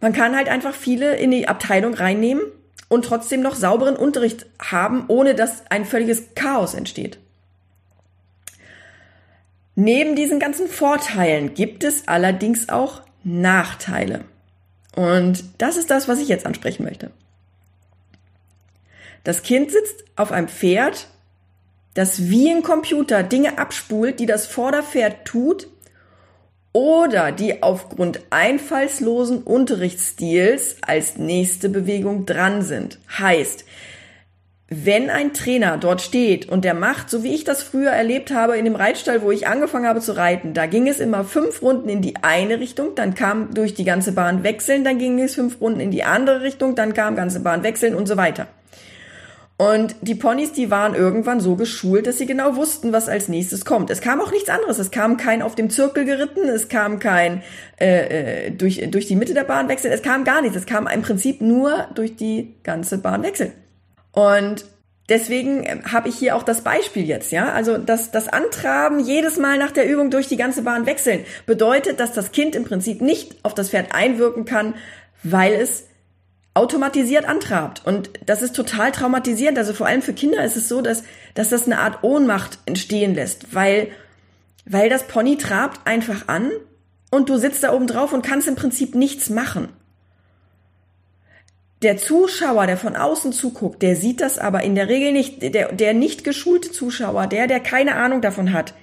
Man 0.00 0.12
kann 0.12 0.36
halt 0.36 0.48
einfach 0.48 0.74
viele 0.74 1.16
in 1.16 1.30
die 1.30 1.46
Abteilung 1.46 1.94
reinnehmen 1.94 2.42
und 2.88 3.04
trotzdem 3.04 3.40
noch 3.40 3.54
sauberen 3.54 3.96
Unterricht 3.96 4.46
haben, 4.60 5.04
ohne 5.08 5.34
dass 5.34 5.62
ein 5.70 5.84
völliges 5.84 6.34
Chaos 6.34 6.74
entsteht. 6.74 7.18
Neben 9.74 10.16
diesen 10.16 10.38
ganzen 10.38 10.68
Vorteilen 10.68 11.54
gibt 11.54 11.84
es 11.84 12.08
allerdings 12.08 12.68
auch 12.68 13.02
Nachteile. 13.24 14.24
Und 14.94 15.44
das 15.58 15.76
ist 15.76 15.90
das, 15.90 16.08
was 16.08 16.18
ich 16.18 16.28
jetzt 16.28 16.46
ansprechen 16.46 16.84
möchte. 16.84 17.10
Das 19.24 19.42
Kind 19.42 19.70
sitzt 19.70 20.04
auf 20.16 20.32
einem 20.32 20.48
Pferd, 20.48 21.06
das 21.94 22.28
wie 22.28 22.50
ein 22.50 22.62
Computer 22.62 23.22
Dinge 23.22 23.58
abspult, 23.58 24.18
die 24.20 24.26
das 24.26 24.46
Vorderpferd 24.46 25.24
tut, 25.24 25.68
oder 26.72 27.32
die 27.32 27.62
aufgrund 27.62 28.20
einfallslosen 28.30 29.42
Unterrichtsstils 29.42 30.76
als 30.80 31.18
nächste 31.18 31.68
Bewegung 31.68 32.24
dran 32.24 32.62
sind. 32.62 32.98
Heißt, 33.18 33.64
wenn 34.84 35.10
ein 35.10 35.32
Trainer 35.32 35.76
dort 35.76 36.02
steht 36.02 36.48
und 36.48 36.64
der 36.64 36.74
macht, 36.74 37.10
so 37.10 37.22
wie 37.22 37.34
ich 37.34 37.44
das 37.44 37.62
früher 37.62 37.90
erlebt 37.90 38.32
habe 38.32 38.56
in 38.56 38.64
dem 38.64 38.76
Reitstall, 38.76 39.22
wo 39.22 39.30
ich 39.30 39.46
angefangen 39.46 39.86
habe 39.86 40.00
zu 40.00 40.16
reiten, 40.16 40.54
da 40.54 40.66
ging 40.66 40.88
es 40.88 41.00
immer 41.00 41.24
fünf 41.24 41.62
Runden 41.62 41.88
in 41.88 42.02
die 42.02 42.16
eine 42.22 42.60
Richtung, 42.60 42.94
dann 42.94 43.14
kam 43.14 43.54
durch 43.54 43.74
die 43.74 43.84
ganze 43.84 44.12
Bahn 44.12 44.42
wechseln, 44.42 44.84
dann 44.84 44.98
ging 44.98 45.20
es 45.20 45.34
fünf 45.34 45.60
Runden 45.60 45.80
in 45.80 45.90
die 45.90 46.04
andere 46.04 46.42
Richtung, 46.42 46.74
dann 46.74 46.94
kam 46.94 47.16
ganze 47.16 47.40
Bahn 47.40 47.62
wechseln 47.62 47.94
und 47.94 48.06
so 48.06 48.16
weiter. 48.16 48.46
Und 49.58 49.94
die 50.00 50.16
Ponys, 50.16 50.52
die 50.52 50.72
waren 50.72 50.94
irgendwann 50.94 51.38
so 51.38 51.54
geschult, 51.54 52.08
dass 52.08 52.18
sie 52.18 52.26
genau 52.26 52.56
wussten, 52.56 52.92
was 52.92 53.08
als 53.08 53.28
nächstes 53.28 53.64
kommt. 53.64 53.90
Es 53.90 54.00
kam 54.00 54.20
auch 54.20 54.32
nichts 54.32 54.48
anderes. 54.48 54.80
Es 54.80 54.90
kam 54.90 55.16
kein 55.16 55.40
auf 55.40 55.54
dem 55.54 55.70
Zirkel 55.70 56.04
geritten, 56.04 56.48
es 56.48 56.68
kam 56.68 56.98
kein 56.98 57.42
äh, 57.78 58.46
äh 58.46 58.50
durch, 58.50 58.82
durch 58.90 59.06
die 59.06 59.14
Mitte 59.14 59.34
der 59.34 59.44
Bahn 59.44 59.68
wechseln, 59.68 59.92
es 59.92 60.02
kam 60.02 60.24
gar 60.24 60.42
nichts. 60.42 60.56
Es 60.56 60.66
kam 60.66 60.88
im 60.88 61.02
Prinzip 61.02 61.40
nur 61.40 61.86
durch 61.94 62.16
die 62.16 62.54
ganze 62.64 62.98
Bahn 62.98 63.22
wechseln. 63.22 63.52
Und 64.12 64.64
deswegen 65.08 65.64
ähm, 65.64 65.92
habe 65.92 66.08
ich 66.08 66.16
hier 66.16 66.36
auch 66.36 66.42
das 66.42 66.62
Beispiel 66.62 67.04
jetzt, 67.06 67.32
ja. 67.32 67.52
Also 67.52 67.78
das, 67.78 68.10
das 68.10 68.28
Antraben 68.28 69.00
jedes 69.00 69.38
Mal 69.38 69.58
nach 69.58 69.72
der 69.72 69.88
Übung 69.88 70.10
durch 70.10 70.28
die 70.28 70.36
ganze 70.36 70.62
Bahn 70.62 70.86
wechseln 70.86 71.24
bedeutet, 71.46 71.98
dass 72.00 72.12
das 72.12 72.32
Kind 72.32 72.54
im 72.54 72.64
Prinzip 72.64 73.00
nicht 73.00 73.36
auf 73.42 73.54
das 73.54 73.70
Pferd 73.70 73.94
einwirken 73.94 74.44
kann, 74.44 74.74
weil 75.22 75.54
es 75.54 75.84
automatisiert 76.54 77.24
antrabt. 77.24 77.82
Und 77.86 78.10
das 78.26 78.42
ist 78.42 78.54
total 78.54 78.92
traumatisierend. 78.92 79.58
Also 79.58 79.72
vor 79.72 79.86
allem 79.86 80.02
für 80.02 80.12
Kinder 80.12 80.44
ist 80.44 80.56
es 80.56 80.68
so, 80.68 80.82
dass, 80.82 81.02
dass 81.34 81.48
das 81.48 81.64
eine 81.64 81.78
Art 81.78 82.02
Ohnmacht 82.02 82.58
entstehen 82.66 83.14
lässt, 83.14 83.54
weil, 83.54 83.88
weil 84.66 84.90
das 84.90 85.04
Pony 85.04 85.38
trabt 85.38 85.86
einfach 85.86 86.28
an 86.28 86.50
und 87.10 87.30
du 87.30 87.38
sitzt 87.38 87.62
da 87.62 87.72
oben 87.72 87.86
drauf 87.86 88.12
und 88.12 88.22
kannst 88.22 88.48
im 88.48 88.56
Prinzip 88.56 88.94
nichts 88.94 89.30
machen. 89.30 89.68
Der 91.82 91.96
Zuschauer, 91.96 92.66
der 92.66 92.76
von 92.76 92.94
außen 92.94 93.32
zuguckt, 93.32 93.82
der 93.82 93.96
sieht 93.96 94.20
das 94.20 94.38
aber 94.38 94.62
in 94.62 94.76
der 94.76 94.88
Regel 94.88 95.12
nicht. 95.12 95.42
Der, 95.42 95.72
der 95.72 95.94
nicht 95.94 96.22
geschulte 96.22 96.70
Zuschauer, 96.70 97.26
der, 97.26 97.48
der 97.48 97.60
keine 97.60 97.96
Ahnung 97.96 98.20
davon 98.20 98.52
hat, 98.52 98.74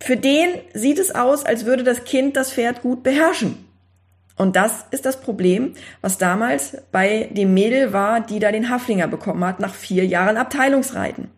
für 0.00 0.16
den 0.16 0.50
sieht 0.74 0.98
es 0.98 1.14
aus, 1.14 1.46
als 1.46 1.64
würde 1.64 1.84
das 1.84 2.04
Kind 2.04 2.36
das 2.36 2.52
Pferd 2.52 2.82
gut 2.82 3.02
beherrschen. 3.02 3.64
Und 4.36 4.56
das 4.56 4.84
ist 4.90 5.06
das 5.06 5.20
Problem, 5.20 5.74
was 6.00 6.18
damals 6.18 6.76
bei 6.90 7.30
dem 7.30 7.54
Mädel 7.54 7.92
war, 7.92 8.20
die 8.20 8.40
da 8.40 8.50
den 8.50 8.68
Haflinger 8.68 9.06
bekommen 9.06 9.44
hat 9.44 9.60
nach 9.60 9.74
vier 9.74 10.04
Jahren 10.04 10.36
Abteilungsreiten. 10.36 11.30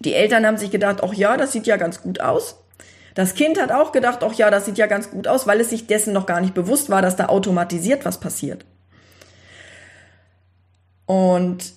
Die 0.00 0.14
Eltern 0.14 0.46
haben 0.46 0.56
sich 0.56 0.70
gedacht, 0.70 1.02
ach 1.02 1.12
ja, 1.12 1.36
das 1.36 1.52
sieht 1.52 1.66
ja 1.66 1.76
ganz 1.76 2.00
gut 2.00 2.20
aus. 2.20 2.60
Das 3.14 3.34
Kind 3.34 3.60
hat 3.60 3.72
auch 3.72 3.90
gedacht, 3.90 4.20
ach 4.22 4.34
ja, 4.34 4.50
das 4.50 4.64
sieht 4.66 4.78
ja 4.78 4.86
ganz 4.86 5.10
gut 5.10 5.26
aus, 5.26 5.46
weil 5.46 5.60
es 5.60 5.70
sich 5.70 5.86
dessen 5.88 6.12
noch 6.12 6.26
gar 6.26 6.40
nicht 6.40 6.54
bewusst 6.54 6.88
war, 6.90 7.02
dass 7.02 7.16
da 7.16 7.26
automatisiert 7.26 8.04
was 8.04 8.20
passiert. 8.20 8.64
Und 11.06 11.72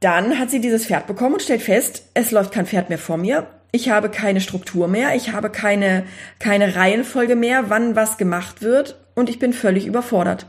dann 0.00 0.38
hat 0.38 0.50
sie 0.50 0.60
dieses 0.60 0.86
Pferd 0.86 1.06
bekommen 1.06 1.34
und 1.34 1.42
stellt 1.42 1.62
fest, 1.62 2.08
es 2.14 2.30
läuft 2.30 2.52
kein 2.52 2.66
Pferd 2.66 2.88
mehr 2.88 2.98
vor 2.98 3.16
mir. 3.16 3.46
Ich 3.70 3.88
habe 3.88 4.10
keine 4.10 4.40
Struktur 4.40 4.88
mehr, 4.88 5.14
ich 5.14 5.32
habe 5.32 5.48
keine, 5.48 6.04
keine 6.38 6.76
Reihenfolge 6.76 7.36
mehr, 7.36 7.70
wann 7.70 7.96
was 7.96 8.18
gemacht 8.18 8.60
wird 8.60 8.98
und 9.14 9.30
ich 9.30 9.38
bin 9.38 9.52
völlig 9.52 9.86
überfordert. 9.86 10.46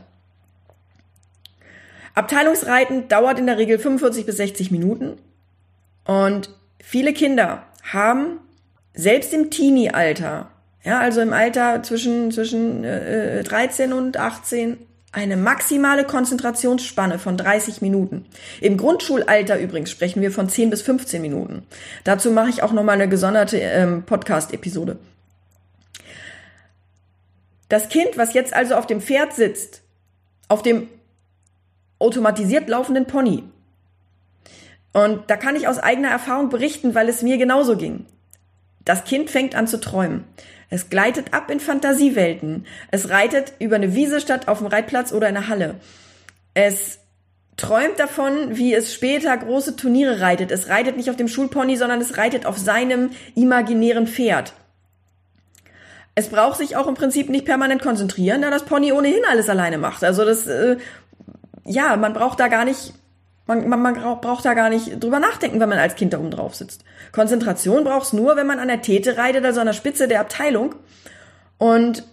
Abteilungsreiten 2.14 3.08
dauert 3.08 3.38
in 3.38 3.46
der 3.46 3.58
Regel 3.58 3.78
45 3.78 4.26
bis 4.26 4.36
60 4.36 4.70
Minuten 4.70 5.16
und 6.04 6.50
viele 6.82 7.12
Kinder 7.12 7.64
haben 7.82 8.40
selbst 8.92 9.32
im 9.32 9.50
Teenie-Alter, 9.50 10.50
ja, 10.84 11.00
also 11.00 11.20
im 11.20 11.32
Alter 11.32 11.82
zwischen, 11.82 12.30
zwischen 12.30 12.84
äh, 12.84 13.42
13 13.42 13.92
und 13.92 14.16
18, 14.18 14.76
eine 15.14 15.36
maximale 15.36 16.04
Konzentrationsspanne 16.04 17.18
von 17.18 17.36
30 17.36 17.80
Minuten. 17.80 18.26
Im 18.60 18.76
Grundschulalter 18.76 19.58
übrigens 19.58 19.90
sprechen 19.90 20.20
wir 20.20 20.32
von 20.32 20.48
10 20.48 20.70
bis 20.70 20.82
15 20.82 21.22
Minuten. 21.22 21.62
Dazu 22.04 22.30
mache 22.30 22.50
ich 22.50 22.62
auch 22.62 22.72
nochmal 22.72 22.96
eine 22.96 23.08
gesonderte 23.08 23.58
ähm, 23.58 24.02
Podcast-Episode. 24.02 24.98
Das 27.68 27.88
Kind, 27.88 28.16
was 28.16 28.34
jetzt 28.34 28.54
also 28.54 28.74
auf 28.74 28.86
dem 28.86 29.00
Pferd 29.00 29.32
sitzt, 29.32 29.82
auf 30.48 30.62
dem 30.62 30.88
automatisiert 31.98 32.68
laufenden 32.68 33.06
Pony, 33.06 33.44
und 34.94 35.28
da 35.28 35.36
kann 35.36 35.56
ich 35.56 35.66
aus 35.66 35.78
eigener 35.78 36.08
Erfahrung 36.08 36.50
berichten, 36.50 36.94
weil 36.94 37.08
es 37.08 37.20
mir 37.20 37.36
genauso 37.36 37.76
ging. 37.76 38.06
Das 38.84 39.02
Kind 39.02 39.28
fängt 39.28 39.56
an 39.56 39.66
zu 39.66 39.80
träumen. 39.80 40.24
Es 40.70 40.90
gleitet 40.90 41.32
ab 41.32 41.50
in 41.50 41.60
Fantasiewelten. 41.60 42.66
Es 42.90 43.10
reitet 43.10 43.52
über 43.58 43.76
eine 43.76 43.94
Wiese 43.94 44.20
statt 44.20 44.48
auf 44.48 44.58
dem 44.58 44.66
Reitplatz 44.66 45.12
oder 45.12 45.28
in 45.28 45.36
einer 45.36 45.48
Halle. 45.48 45.76
Es 46.54 46.98
träumt 47.56 47.98
davon, 47.98 48.56
wie 48.56 48.74
es 48.74 48.92
später 48.92 49.36
große 49.36 49.76
Turniere 49.76 50.20
reitet. 50.20 50.50
Es 50.50 50.68
reitet 50.68 50.96
nicht 50.96 51.10
auf 51.10 51.16
dem 51.16 51.28
Schulpony, 51.28 51.76
sondern 51.76 52.00
es 52.00 52.16
reitet 52.16 52.46
auf 52.46 52.58
seinem 52.58 53.10
imaginären 53.34 54.06
Pferd. 54.06 54.54
Es 56.16 56.28
braucht 56.28 56.58
sich 56.58 56.76
auch 56.76 56.86
im 56.86 56.94
Prinzip 56.94 57.28
nicht 57.28 57.44
permanent 57.44 57.82
konzentrieren, 57.82 58.42
da 58.42 58.50
das 58.50 58.64
Pony 58.64 58.92
ohnehin 58.92 59.24
alles 59.28 59.48
alleine 59.48 59.78
macht. 59.78 60.04
Also 60.04 60.24
das, 60.24 60.46
äh, 60.46 60.76
ja, 61.64 61.96
man 61.96 62.12
braucht 62.12 62.38
da 62.38 62.48
gar 62.48 62.64
nicht 62.64 62.94
man, 63.46 63.68
man, 63.68 63.82
man 63.82 63.94
braucht 64.20 64.44
da 64.44 64.54
gar 64.54 64.70
nicht 64.70 65.02
drüber 65.02 65.20
nachdenken, 65.20 65.60
wenn 65.60 65.68
man 65.68 65.78
als 65.78 65.96
Kind 65.96 66.12
da 66.12 66.18
oben 66.18 66.30
drauf 66.30 66.54
sitzt. 66.54 66.84
Konzentration 67.12 67.84
braucht's 67.84 68.12
nur, 68.12 68.36
wenn 68.36 68.46
man 68.46 68.58
an 68.58 68.68
der 68.68 68.82
Tete 68.82 69.16
reitet, 69.18 69.44
also 69.44 69.60
an 69.60 69.66
der 69.66 69.74
Spitze 69.74 70.08
der 70.08 70.20
Abteilung. 70.20 70.74
Und 71.58 72.04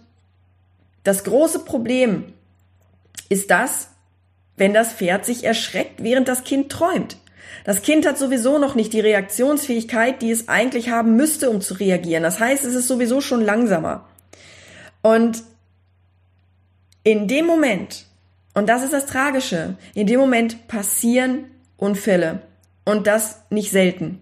das 1.04 1.24
große 1.24 1.60
Problem 1.60 2.32
ist 3.28 3.50
das, 3.50 3.88
wenn 4.56 4.74
das 4.74 4.92
Pferd 4.92 5.24
sich 5.24 5.44
erschreckt, 5.44 6.02
während 6.02 6.28
das 6.28 6.44
Kind 6.44 6.70
träumt. 6.70 7.16
Das 7.64 7.82
Kind 7.82 8.06
hat 8.06 8.18
sowieso 8.18 8.58
noch 8.58 8.74
nicht 8.74 8.92
die 8.92 9.00
Reaktionsfähigkeit, 9.00 10.20
die 10.20 10.30
es 10.30 10.48
eigentlich 10.48 10.90
haben 10.90 11.16
müsste, 11.16 11.50
um 11.50 11.60
zu 11.60 11.74
reagieren. 11.74 12.22
Das 12.22 12.40
heißt, 12.40 12.64
es 12.64 12.74
ist 12.74 12.88
sowieso 12.88 13.20
schon 13.20 13.42
langsamer. 13.42 14.06
Und 15.00 15.42
in 17.04 17.26
dem 17.26 17.46
Moment, 17.46 18.06
und 18.54 18.68
das 18.68 18.82
ist 18.82 18.92
das 18.92 19.06
Tragische. 19.06 19.76
In 19.94 20.06
dem 20.06 20.20
Moment 20.20 20.68
passieren 20.68 21.46
Unfälle. 21.76 22.42
Und 22.84 23.06
das 23.06 23.40
nicht 23.50 23.70
selten. 23.70 24.20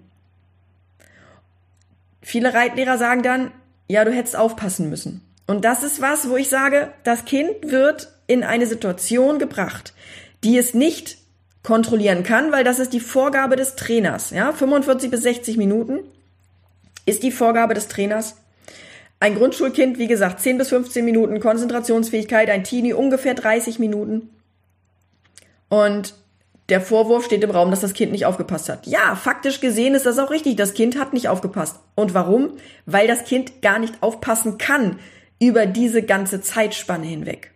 Viele 2.23 2.53
Reitlehrer 2.55 2.99
sagen 2.99 3.23
dann, 3.23 3.53
ja, 3.89 4.05
du 4.05 4.13
hättest 4.13 4.37
aufpassen 4.37 4.91
müssen. 4.91 5.23
Und 5.47 5.65
das 5.65 5.83
ist 5.83 6.01
was, 6.01 6.29
wo 6.29 6.37
ich 6.37 6.49
sage, 6.49 6.93
das 7.03 7.25
Kind 7.25 7.51
wird 7.63 8.13
in 8.27 8.45
eine 8.45 8.67
Situation 8.67 9.39
gebracht, 9.39 9.95
die 10.45 10.57
es 10.57 10.75
nicht 10.75 11.19
kontrollieren 11.63 12.23
kann, 12.23 12.53
weil 12.53 12.65
das 12.65 12.79
ist 12.79 12.93
die 12.93 13.01
Vorgabe 13.01 13.57
des 13.57 13.75
Trainers. 13.77 14.31
Ja, 14.31 14.53
45 14.53 15.11
bis 15.11 15.23
60 15.23 15.57
Minuten 15.57 16.01
ist 17.05 17.23
die 17.23 17.33
Vorgabe 17.33 17.75
des 17.75 17.89
Trainers. 17.89 18.37
Ein 19.21 19.35
Grundschulkind, 19.35 19.99
wie 19.99 20.07
gesagt, 20.07 20.41
10 20.41 20.57
bis 20.57 20.71
15 20.71 21.05
Minuten 21.05 21.41
Konzentrationsfähigkeit, 21.41 22.49
ein 22.49 22.65
Teenie 22.65 22.95
ungefähr 22.95 23.35
30 23.35 23.79
Minuten. 23.79 24.31
Und 25.69 26.15
der 26.71 26.81
Vorwurf 26.81 27.27
steht 27.27 27.45
im 27.45 27.51
Raum, 27.51 27.71
dass 27.71 27.81
das 27.81 27.93
Kind 27.93 28.13
nicht 28.13 28.25
aufgepasst 28.25 28.69
hat. 28.71 28.87
Ja, 28.87 29.17
faktisch 29.17 29.61
gesehen 29.61 29.95
ist 29.95 30.07
das 30.07 30.19
auch 30.19 30.31
richtig. 30.31 30.57
Das 30.57 30.73
Kind 30.73 30.99
hat 30.99 31.13
nicht 31.13 31.29
aufgepasst. 31.29 31.81
Und 31.97 32.15
warum? 32.15 32.57
Weil 32.87 33.07
das 33.07 33.25
Kind 33.25 33.61
gar 33.61 33.79
nicht 33.79 34.03
aufpassen 34.03 34.57
kann 34.57 34.99
über 35.39 35.67
diese 35.67 36.03
ganze 36.03 36.41
Zeitspanne 36.41 37.07
hinweg. 37.07 37.51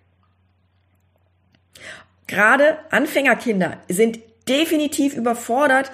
Gerade 2.26 2.78
Anfängerkinder 2.90 3.78
sind 3.88 4.18
definitiv 4.48 5.14
überfordert, 5.14 5.90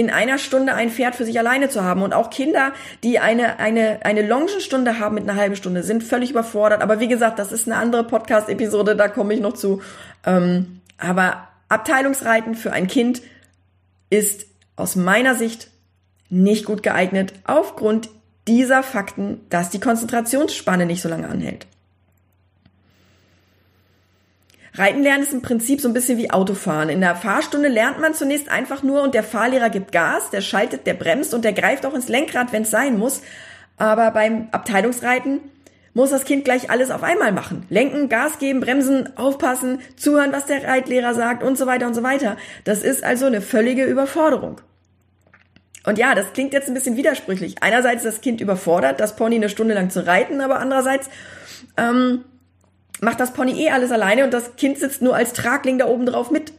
in 0.00 0.08
einer 0.08 0.38
Stunde 0.38 0.72
ein 0.72 0.88
Pferd 0.88 1.14
für 1.14 1.26
sich 1.26 1.38
alleine 1.38 1.68
zu 1.68 1.84
haben. 1.84 2.00
Und 2.00 2.14
auch 2.14 2.30
Kinder, 2.30 2.72
die 3.04 3.18
eine, 3.18 3.58
eine, 3.58 3.98
eine 4.02 4.26
Longenstunde 4.26 4.98
haben 4.98 5.14
mit 5.14 5.28
einer 5.28 5.38
halben 5.38 5.56
Stunde, 5.56 5.82
sind 5.82 6.02
völlig 6.02 6.30
überfordert. 6.30 6.80
Aber 6.80 7.00
wie 7.00 7.08
gesagt, 7.08 7.38
das 7.38 7.52
ist 7.52 7.68
eine 7.68 7.76
andere 7.76 8.04
Podcast-Episode, 8.04 8.96
da 8.96 9.08
komme 9.08 9.34
ich 9.34 9.40
noch 9.40 9.52
zu. 9.52 9.82
Ähm, 10.24 10.80
aber 10.96 11.48
Abteilungsreiten 11.68 12.54
für 12.54 12.72
ein 12.72 12.86
Kind 12.86 13.20
ist 14.08 14.46
aus 14.74 14.96
meiner 14.96 15.34
Sicht 15.34 15.68
nicht 16.30 16.64
gut 16.64 16.82
geeignet 16.82 17.34
aufgrund 17.44 18.08
dieser 18.48 18.82
Fakten, 18.82 19.42
dass 19.50 19.68
die 19.68 19.80
Konzentrationsspanne 19.80 20.86
nicht 20.86 21.02
so 21.02 21.10
lange 21.10 21.28
anhält. 21.28 21.66
Reiten 24.74 25.02
lernen 25.02 25.24
ist 25.24 25.32
im 25.32 25.42
Prinzip 25.42 25.80
so 25.80 25.88
ein 25.88 25.94
bisschen 25.94 26.18
wie 26.18 26.30
Autofahren. 26.30 26.88
In 26.88 27.00
der 27.00 27.16
Fahrstunde 27.16 27.68
lernt 27.68 28.00
man 28.00 28.14
zunächst 28.14 28.48
einfach 28.48 28.82
nur 28.82 29.02
und 29.02 29.14
der 29.14 29.24
Fahrlehrer 29.24 29.70
gibt 29.70 29.92
Gas, 29.92 30.30
der 30.30 30.40
schaltet, 30.40 30.86
der 30.86 30.94
bremst 30.94 31.34
und 31.34 31.44
der 31.44 31.52
greift 31.52 31.84
auch 31.86 31.94
ins 31.94 32.08
Lenkrad, 32.08 32.52
wenn 32.52 32.62
es 32.62 32.70
sein 32.70 32.98
muss. 32.98 33.22
Aber 33.76 34.10
beim 34.12 34.48
Abteilungsreiten 34.52 35.40
muss 35.92 36.10
das 36.10 36.24
Kind 36.24 36.44
gleich 36.44 36.70
alles 36.70 36.90
auf 36.90 37.02
einmal 37.02 37.32
machen. 37.32 37.66
Lenken, 37.68 38.08
Gas 38.08 38.38
geben, 38.38 38.60
bremsen, 38.60 39.16
aufpassen, 39.16 39.80
zuhören, 39.96 40.32
was 40.32 40.46
der 40.46 40.64
Reitlehrer 40.64 41.14
sagt 41.14 41.42
und 41.42 41.58
so 41.58 41.66
weiter 41.66 41.86
und 41.86 41.94
so 41.94 42.02
weiter. 42.02 42.36
Das 42.64 42.82
ist 42.82 43.02
also 43.02 43.26
eine 43.26 43.40
völlige 43.40 43.84
Überforderung. 43.84 44.60
Und 45.84 45.98
ja, 45.98 46.14
das 46.14 46.32
klingt 46.32 46.52
jetzt 46.52 46.68
ein 46.68 46.74
bisschen 46.74 46.96
widersprüchlich. 46.96 47.62
Einerseits 47.62 48.04
ist 48.04 48.16
das 48.16 48.20
Kind 48.20 48.40
überfordert, 48.40 49.00
das 49.00 49.16
Pony 49.16 49.36
eine 49.36 49.48
Stunde 49.48 49.74
lang 49.74 49.90
zu 49.90 50.06
reiten, 50.06 50.40
aber 50.40 50.60
andererseits 50.60 51.08
ähm, 51.76 52.24
macht 53.00 53.20
das 53.20 53.32
Pony 53.32 53.52
eh 53.64 53.70
alles 53.70 53.92
alleine 53.92 54.24
und 54.24 54.32
das 54.32 54.56
Kind 54.56 54.78
sitzt 54.78 55.02
nur 55.02 55.14
als 55.14 55.32
Tragling 55.32 55.78
da 55.78 55.86
oben 55.86 56.06
drauf 56.06 56.30
mit. 56.30 56.52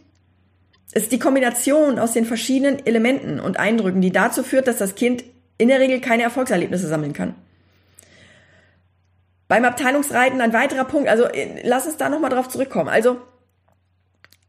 Es 0.91 1.03
ist 1.03 1.11
die 1.11 1.19
Kombination 1.19 1.99
aus 1.99 2.13
den 2.13 2.25
verschiedenen 2.25 2.85
Elementen 2.85 3.39
und 3.39 3.57
Eindrücken, 3.57 4.01
die 4.01 4.11
dazu 4.11 4.43
führt, 4.43 4.67
dass 4.67 4.77
das 4.77 4.95
Kind 4.95 5.23
in 5.57 5.69
der 5.69 5.79
Regel 5.79 6.01
keine 6.01 6.23
Erfolgserlebnisse 6.23 6.87
sammeln 6.87 7.13
kann. 7.13 7.35
Beim 9.47 9.65
Abteilungsreiten 9.65 10.41
ein 10.41 10.53
weiterer 10.53 10.85
Punkt, 10.85 11.09
also 11.09 11.25
äh, 11.25 11.61
lass 11.63 11.85
uns 11.85 11.97
da 11.97 12.09
nochmal 12.09 12.29
drauf 12.29 12.49
zurückkommen. 12.49 12.89
Also 12.89 13.17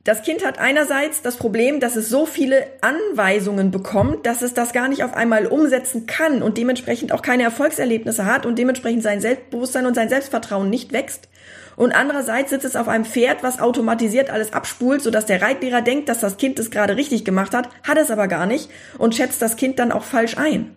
das 0.04 0.22
Kind 0.22 0.44
hat 0.44 0.58
einerseits 0.58 1.22
das 1.22 1.36
Problem, 1.36 1.78
dass 1.78 1.94
es 1.94 2.08
so 2.08 2.26
viele 2.26 2.66
Anweisungen 2.80 3.70
bekommt, 3.70 4.26
dass 4.26 4.42
es 4.42 4.52
das 4.52 4.72
gar 4.72 4.88
nicht 4.88 5.04
auf 5.04 5.14
einmal 5.14 5.46
umsetzen 5.46 6.06
kann 6.06 6.42
und 6.42 6.58
dementsprechend 6.58 7.12
auch 7.12 7.22
keine 7.22 7.44
Erfolgserlebnisse 7.44 8.26
hat 8.26 8.44
und 8.44 8.58
dementsprechend 8.58 9.04
sein 9.04 9.20
Selbstbewusstsein 9.20 9.86
und 9.86 9.94
sein 9.94 10.08
Selbstvertrauen 10.08 10.68
nicht 10.70 10.92
wächst. 10.92 11.28
Und 11.76 11.92
andererseits 11.92 12.50
sitzt 12.50 12.64
es 12.64 12.76
auf 12.76 12.88
einem 12.88 13.04
Pferd, 13.04 13.42
was 13.42 13.60
automatisiert 13.60 14.30
alles 14.30 14.52
abspult, 14.52 15.02
sodass 15.02 15.26
der 15.26 15.40
Reitlehrer 15.40 15.82
denkt, 15.82 16.08
dass 16.08 16.20
das 16.20 16.36
Kind 16.36 16.58
es 16.58 16.70
gerade 16.70 16.96
richtig 16.96 17.24
gemacht 17.24 17.54
hat, 17.54 17.68
hat 17.82 17.98
es 17.98 18.10
aber 18.10 18.28
gar 18.28 18.46
nicht 18.46 18.70
und 18.98 19.14
schätzt 19.14 19.40
das 19.40 19.56
Kind 19.56 19.78
dann 19.78 19.92
auch 19.92 20.04
falsch 20.04 20.36
ein. 20.36 20.76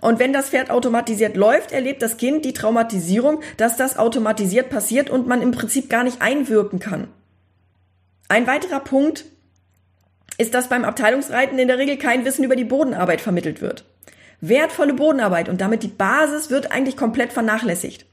Und 0.00 0.18
wenn 0.18 0.32
das 0.32 0.50
Pferd 0.50 0.70
automatisiert 0.70 1.36
läuft, 1.36 1.72
erlebt 1.72 2.02
das 2.02 2.16
Kind 2.16 2.44
die 2.44 2.52
Traumatisierung, 2.52 3.40
dass 3.56 3.76
das 3.76 3.98
automatisiert 3.98 4.70
passiert 4.70 5.10
und 5.10 5.26
man 5.26 5.42
im 5.42 5.52
Prinzip 5.52 5.90
gar 5.90 6.04
nicht 6.04 6.22
einwirken 6.22 6.78
kann. 6.78 7.08
Ein 8.28 8.46
weiterer 8.46 8.80
Punkt 8.80 9.26
ist, 10.38 10.54
dass 10.54 10.68
beim 10.68 10.84
Abteilungsreiten 10.84 11.58
in 11.58 11.68
der 11.68 11.78
Regel 11.78 11.98
kein 11.98 12.24
Wissen 12.24 12.44
über 12.44 12.56
die 12.56 12.64
Bodenarbeit 12.64 13.20
vermittelt 13.20 13.60
wird. 13.60 13.84
Wertvolle 14.40 14.94
Bodenarbeit 14.94 15.48
und 15.48 15.60
damit 15.60 15.82
die 15.82 15.88
Basis 15.88 16.50
wird 16.50 16.72
eigentlich 16.72 16.96
komplett 16.96 17.32
vernachlässigt. 17.32 18.06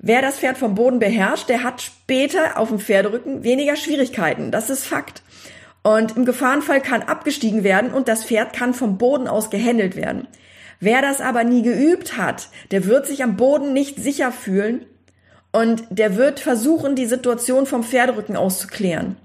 Wer 0.00 0.22
das 0.22 0.38
Pferd 0.38 0.58
vom 0.58 0.76
Boden 0.76 1.00
beherrscht, 1.00 1.48
der 1.48 1.64
hat 1.64 1.82
später 1.82 2.56
auf 2.56 2.68
dem 2.68 2.78
Pferderücken 2.78 3.42
weniger 3.42 3.74
Schwierigkeiten. 3.74 4.52
Das 4.52 4.70
ist 4.70 4.86
Fakt. 4.86 5.22
Und 5.82 6.16
im 6.16 6.24
Gefahrenfall 6.24 6.80
kann 6.80 7.02
abgestiegen 7.02 7.64
werden 7.64 7.92
und 7.92 8.06
das 8.06 8.24
Pferd 8.24 8.52
kann 8.52 8.74
vom 8.74 8.96
Boden 8.96 9.26
aus 9.26 9.50
gehändelt 9.50 9.96
werden. 9.96 10.28
Wer 10.78 11.02
das 11.02 11.20
aber 11.20 11.42
nie 11.42 11.62
geübt 11.62 12.16
hat, 12.16 12.48
der 12.70 12.84
wird 12.84 13.06
sich 13.06 13.24
am 13.24 13.36
Boden 13.36 13.72
nicht 13.72 13.98
sicher 13.98 14.30
fühlen 14.30 14.86
und 15.50 15.82
der 15.90 16.16
wird 16.16 16.38
versuchen, 16.38 16.94
die 16.94 17.06
Situation 17.06 17.66
vom 17.66 17.82
Pferderücken 17.82 18.36
auszuklären. 18.36 19.16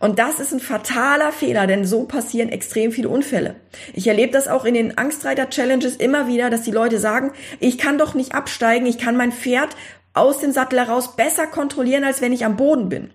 Und 0.00 0.18
das 0.18 0.40
ist 0.40 0.52
ein 0.52 0.60
fataler 0.60 1.30
Fehler, 1.30 1.66
denn 1.66 1.84
so 1.84 2.04
passieren 2.04 2.48
extrem 2.48 2.90
viele 2.90 3.08
Unfälle. 3.08 3.56
Ich 3.94 4.06
erlebe 4.06 4.32
das 4.32 4.48
auch 4.48 4.64
in 4.64 4.74
den 4.74 4.98
Angstreiter-Challenges 4.98 5.96
immer 5.96 6.26
wieder, 6.26 6.50
dass 6.50 6.62
die 6.62 6.70
Leute 6.70 6.98
sagen, 6.98 7.32
ich 7.60 7.78
kann 7.78 7.98
doch 7.98 8.14
nicht 8.14 8.34
absteigen, 8.34 8.86
ich 8.86 8.98
kann 8.98 9.16
mein 9.16 9.32
Pferd 9.32 9.76
aus 10.14 10.38
dem 10.38 10.52
Sattel 10.52 10.78
heraus 10.80 11.16
besser 11.16 11.46
kontrollieren, 11.46 12.04
als 12.04 12.20
wenn 12.20 12.32
ich 12.32 12.44
am 12.44 12.56
Boden 12.56 12.88
bin. 12.88 13.10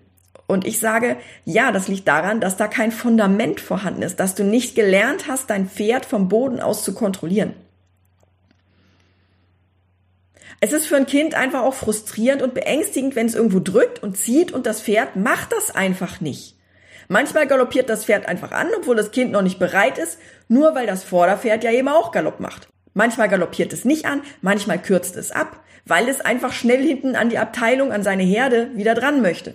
Und 0.46 0.66
ich 0.66 0.78
sage, 0.78 1.16
ja, 1.44 1.72
das 1.72 1.88
liegt 1.88 2.06
daran, 2.06 2.40
dass 2.40 2.56
da 2.56 2.68
kein 2.68 2.92
Fundament 2.92 3.60
vorhanden 3.60 4.02
ist, 4.02 4.20
dass 4.20 4.34
du 4.34 4.44
nicht 4.44 4.74
gelernt 4.74 5.26
hast, 5.26 5.48
dein 5.48 5.68
Pferd 5.68 6.04
vom 6.04 6.28
Boden 6.28 6.60
aus 6.60 6.84
zu 6.84 6.94
kontrollieren. 6.94 7.54
Es 10.60 10.72
ist 10.72 10.86
für 10.86 10.96
ein 10.96 11.06
Kind 11.06 11.34
einfach 11.34 11.62
auch 11.62 11.74
frustrierend 11.74 12.42
und 12.42 12.54
beängstigend, 12.54 13.16
wenn 13.16 13.26
es 13.26 13.34
irgendwo 13.34 13.60
drückt 13.60 14.02
und 14.02 14.16
zieht 14.16 14.52
und 14.52 14.66
das 14.66 14.82
Pferd 14.82 15.16
macht 15.16 15.52
das 15.52 15.74
einfach 15.74 16.20
nicht. 16.20 16.56
Manchmal 17.08 17.46
galoppiert 17.46 17.90
das 17.90 18.06
Pferd 18.06 18.26
einfach 18.26 18.52
an, 18.52 18.68
obwohl 18.78 18.96
das 18.96 19.10
Kind 19.10 19.32
noch 19.32 19.42
nicht 19.42 19.58
bereit 19.58 19.98
ist, 19.98 20.18
nur 20.48 20.74
weil 20.74 20.86
das 20.86 21.04
Vorderpferd 21.04 21.64
ja 21.64 21.70
eben 21.70 21.88
auch 21.88 22.12
Galopp 22.12 22.40
macht. 22.40 22.68
Manchmal 22.94 23.28
galoppiert 23.28 23.72
es 23.72 23.84
nicht 23.84 24.06
an, 24.06 24.22
manchmal 24.40 24.80
kürzt 24.80 25.16
es 25.16 25.32
ab, 25.32 25.60
weil 25.84 26.08
es 26.08 26.20
einfach 26.20 26.52
schnell 26.52 26.82
hinten 26.82 27.16
an 27.16 27.28
die 27.28 27.38
Abteilung, 27.38 27.92
an 27.92 28.02
seine 28.02 28.22
Herde 28.22 28.70
wieder 28.74 28.94
dran 28.94 29.20
möchte. 29.20 29.54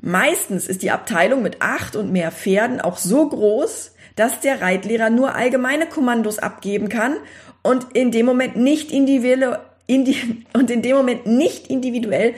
Meistens 0.00 0.66
ist 0.66 0.82
die 0.82 0.90
Abteilung 0.90 1.42
mit 1.42 1.60
acht 1.60 1.94
und 1.94 2.10
mehr 2.10 2.32
Pferden 2.32 2.80
auch 2.80 2.96
so 2.96 3.28
groß, 3.28 3.92
dass 4.16 4.40
der 4.40 4.62
Reitlehrer 4.62 5.10
nur 5.10 5.34
allgemeine 5.34 5.86
Kommandos 5.86 6.38
abgeben 6.38 6.88
kann 6.88 7.16
und 7.62 7.92
in 7.92 8.10
dem 8.10 8.24
Moment 8.24 8.56
nicht 8.56 8.90
individuell 8.90 9.58
und 10.54 10.70
in 10.70 10.82
dem 10.82 10.96
Moment 10.96 11.26
nicht 11.26 11.66
individuell 11.66 12.34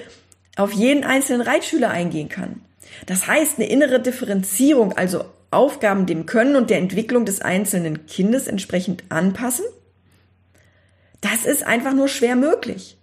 auf 0.56 0.72
jeden 0.72 1.04
einzelnen 1.04 1.42
Reitschüler 1.42 1.90
eingehen 1.90 2.28
kann. 2.28 2.62
Das 3.06 3.26
heißt, 3.26 3.58
eine 3.58 3.68
innere 3.68 4.00
Differenzierung, 4.00 4.92
also 4.92 5.24
Aufgaben 5.52 6.06
dem 6.06 6.26
Können 6.26 6.56
und 6.56 6.70
der 6.70 6.78
Entwicklung 6.78 7.24
des 7.24 7.40
einzelnen 7.40 8.06
Kindes 8.06 8.46
entsprechend 8.46 9.04
anpassen, 9.08 9.64
das 11.20 11.44
ist 11.44 11.66
einfach 11.66 11.94
nur 11.94 12.08
schwer 12.08 12.36
möglich. 12.36 12.98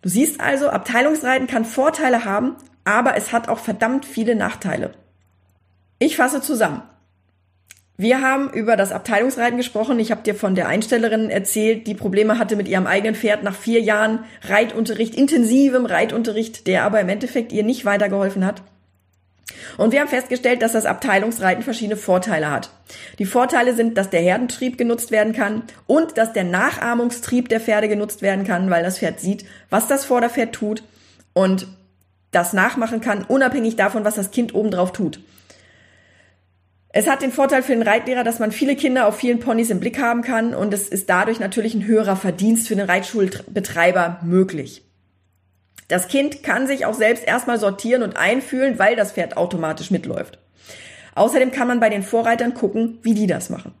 Du 0.00 0.08
siehst 0.08 0.40
also, 0.40 0.68
Abteilungsreiten 0.68 1.46
kann 1.46 1.64
Vorteile 1.64 2.24
haben, 2.24 2.56
aber 2.84 3.16
es 3.16 3.32
hat 3.32 3.48
auch 3.48 3.58
verdammt 3.58 4.04
viele 4.04 4.34
Nachteile. 4.34 4.92
Ich 5.98 6.16
fasse 6.16 6.40
zusammen. 6.40 6.82
Wir 7.96 8.20
haben 8.20 8.50
über 8.50 8.76
das 8.76 8.90
Abteilungsreiten 8.90 9.58
gesprochen. 9.58 10.00
Ich 10.00 10.10
habe 10.10 10.22
dir 10.22 10.34
von 10.34 10.56
der 10.56 10.66
Einstellerin 10.66 11.30
erzählt, 11.30 11.86
die 11.86 11.94
Probleme 11.94 12.38
hatte 12.38 12.56
mit 12.56 12.66
ihrem 12.66 12.88
eigenen 12.88 13.14
Pferd 13.14 13.44
nach 13.44 13.54
vier 13.54 13.80
Jahren 13.80 14.24
Reitunterricht, 14.42 15.14
intensivem 15.14 15.86
Reitunterricht, 15.86 16.66
der 16.66 16.82
aber 16.82 17.00
im 17.00 17.08
Endeffekt 17.08 17.52
ihr 17.52 17.62
nicht 17.62 17.84
weitergeholfen 17.84 18.44
hat. 18.44 18.62
Und 19.76 19.92
wir 19.92 20.00
haben 20.00 20.08
festgestellt, 20.08 20.62
dass 20.62 20.72
das 20.72 20.86
Abteilungsreiten 20.86 21.62
verschiedene 21.62 21.96
Vorteile 21.96 22.50
hat. 22.50 22.70
Die 23.18 23.24
Vorteile 23.24 23.74
sind, 23.74 23.96
dass 23.96 24.10
der 24.10 24.20
Herdentrieb 24.20 24.78
genutzt 24.78 25.10
werden 25.10 25.32
kann 25.32 25.62
und 25.86 26.18
dass 26.18 26.32
der 26.32 26.44
Nachahmungstrieb 26.44 27.48
der 27.48 27.60
Pferde 27.60 27.88
genutzt 27.88 28.22
werden 28.22 28.44
kann, 28.44 28.70
weil 28.70 28.82
das 28.82 28.98
Pferd 28.98 29.20
sieht, 29.20 29.44
was 29.70 29.86
das 29.86 30.04
Vorderpferd 30.04 30.52
tut 30.52 30.82
und 31.32 31.66
das 32.30 32.52
nachmachen 32.52 33.00
kann, 33.00 33.24
unabhängig 33.24 33.76
davon, 33.76 34.04
was 34.04 34.14
das 34.14 34.30
Kind 34.30 34.54
obendrauf 34.54 34.92
tut. 34.92 35.20
Es 36.94 37.08
hat 37.08 37.22
den 37.22 37.32
Vorteil 37.32 37.62
für 37.62 37.72
den 37.72 37.82
Reitlehrer, 37.82 38.22
dass 38.22 38.38
man 38.38 38.52
viele 38.52 38.76
Kinder 38.76 39.06
auf 39.06 39.16
vielen 39.16 39.40
Ponys 39.40 39.70
im 39.70 39.80
Blick 39.80 39.98
haben 39.98 40.22
kann 40.22 40.54
und 40.54 40.74
es 40.74 40.88
ist 40.88 41.08
dadurch 41.08 41.40
natürlich 41.40 41.74
ein 41.74 41.86
höherer 41.86 42.16
Verdienst 42.16 42.68
für 42.68 42.76
den 42.76 42.84
Reitschulbetreiber 42.84 44.20
möglich. 44.22 44.82
Das 45.92 46.08
Kind 46.08 46.42
kann 46.42 46.66
sich 46.66 46.86
auch 46.86 46.94
selbst 46.94 47.22
erstmal 47.22 47.58
sortieren 47.58 48.02
und 48.02 48.16
einfühlen, 48.16 48.78
weil 48.78 48.96
das 48.96 49.12
Pferd 49.12 49.36
automatisch 49.36 49.90
mitläuft. 49.90 50.38
Außerdem 51.14 51.50
kann 51.50 51.68
man 51.68 51.80
bei 51.80 51.90
den 51.90 52.02
Vorreitern 52.02 52.54
gucken, 52.54 52.98
wie 53.02 53.12
die 53.12 53.26
das 53.26 53.50
machen. 53.50 53.74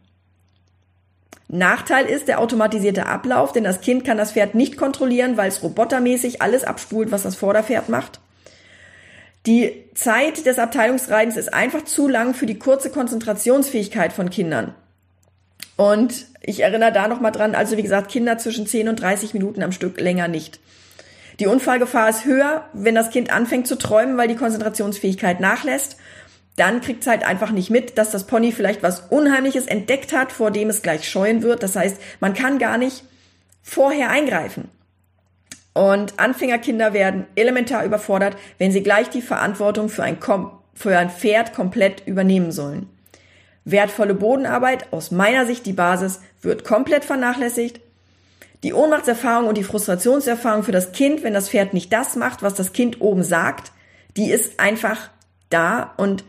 Nachteil 1.48 2.04
ist 2.04 2.28
der 2.28 2.38
automatisierte 2.38 3.06
Ablauf, 3.06 3.52
denn 3.52 3.64
das 3.64 3.80
Kind 3.80 4.04
kann 4.04 4.18
das 4.18 4.32
Pferd 4.32 4.54
nicht 4.54 4.76
kontrollieren, 4.76 5.38
weil 5.38 5.48
es 5.48 5.62
robotermäßig 5.62 6.42
alles 6.42 6.64
abspult, 6.64 7.10
was 7.12 7.22
das 7.22 7.34
Vorderpferd 7.34 7.88
macht. 7.88 8.20
Die 9.46 9.72
Zeit 9.94 10.44
des 10.44 10.58
Abteilungsreitens 10.58 11.38
ist 11.38 11.54
einfach 11.54 11.82
zu 11.82 12.08
lang 12.08 12.34
für 12.34 12.44
die 12.44 12.58
kurze 12.58 12.90
Konzentrationsfähigkeit 12.90 14.12
von 14.12 14.28
Kindern. 14.28 14.74
Und 15.76 16.26
ich 16.42 16.60
erinnere 16.60 16.92
da 16.92 17.08
nochmal 17.08 17.32
dran, 17.32 17.54
also 17.54 17.78
wie 17.78 17.82
gesagt, 17.82 18.10
Kinder 18.10 18.36
zwischen 18.36 18.66
10 18.66 18.90
und 18.90 19.00
30 19.00 19.32
Minuten 19.32 19.62
am 19.62 19.72
Stück 19.72 19.98
länger 19.98 20.28
nicht. 20.28 20.60
Die 21.40 21.46
Unfallgefahr 21.46 22.08
ist 22.08 22.24
höher, 22.24 22.64
wenn 22.72 22.94
das 22.94 23.10
Kind 23.10 23.32
anfängt 23.32 23.66
zu 23.66 23.76
träumen, 23.76 24.16
weil 24.16 24.28
die 24.28 24.36
Konzentrationsfähigkeit 24.36 25.40
nachlässt. 25.40 25.96
Dann 26.56 26.80
kriegt 26.82 27.02
es 27.02 27.06
halt 27.06 27.24
einfach 27.24 27.50
nicht 27.50 27.70
mit, 27.70 27.96
dass 27.96 28.10
das 28.10 28.26
Pony 28.26 28.52
vielleicht 28.52 28.82
was 28.82 29.00
Unheimliches 29.08 29.66
entdeckt 29.66 30.12
hat, 30.12 30.32
vor 30.32 30.50
dem 30.50 30.68
es 30.68 30.82
gleich 30.82 31.08
scheuen 31.08 31.42
wird. 31.42 31.62
Das 31.62 31.76
heißt, 31.76 31.96
man 32.20 32.34
kann 32.34 32.58
gar 32.58 32.76
nicht 32.76 33.04
vorher 33.62 34.10
eingreifen. 34.10 34.68
Und 35.74 36.18
Anfängerkinder 36.18 36.92
werden 36.92 37.26
elementar 37.34 37.84
überfordert, 37.84 38.36
wenn 38.58 38.72
sie 38.72 38.82
gleich 38.82 39.08
die 39.08 39.22
Verantwortung 39.22 39.88
für 39.88 40.02
ein, 40.02 40.20
Kom 40.20 40.58
für 40.74 40.96
ein 40.98 41.10
Pferd 41.10 41.54
komplett 41.54 42.06
übernehmen 42.06 42.52
sollen. 42.52 42.88
Wertvolle 43.64 44.14
Bodenarbeit, 44.14 44.92
aus 44.92 45.10
meiner 45.10 45.46
Sicht 45.46 45.64
die 45.66 45.72
Basis, 45.72 46.20
wird 46.40 46.64
komplett 46.64 47.04
vernachlässigt. 47.04 47.80
Die 48.62 48.74
Ohnmachtserfahrung 48.74 49.48
und 49.48 49.58
die 49.58 49.64
Frustrationserfahrung 49.64 50.62
für 50.62 50.72
das 50.72 50.92
Kind, 50.92 51.22
wenn 51.24 51.34
das 51.34 51.48
Pferd 51.48 51.74
nicht 51.74 51.92
das 51.92 52.16
macht, 52.16 52.42
was 52.42 52.54
das 52.54 52.72
Kind 52.72 53.00
oben 53.00 53.24
sagt, 53.24 53.72
die 54.16 54.30
ist 54.30 54.60
einfach 54.60 55.10
da 55.50 55.94
und 55.96 56.24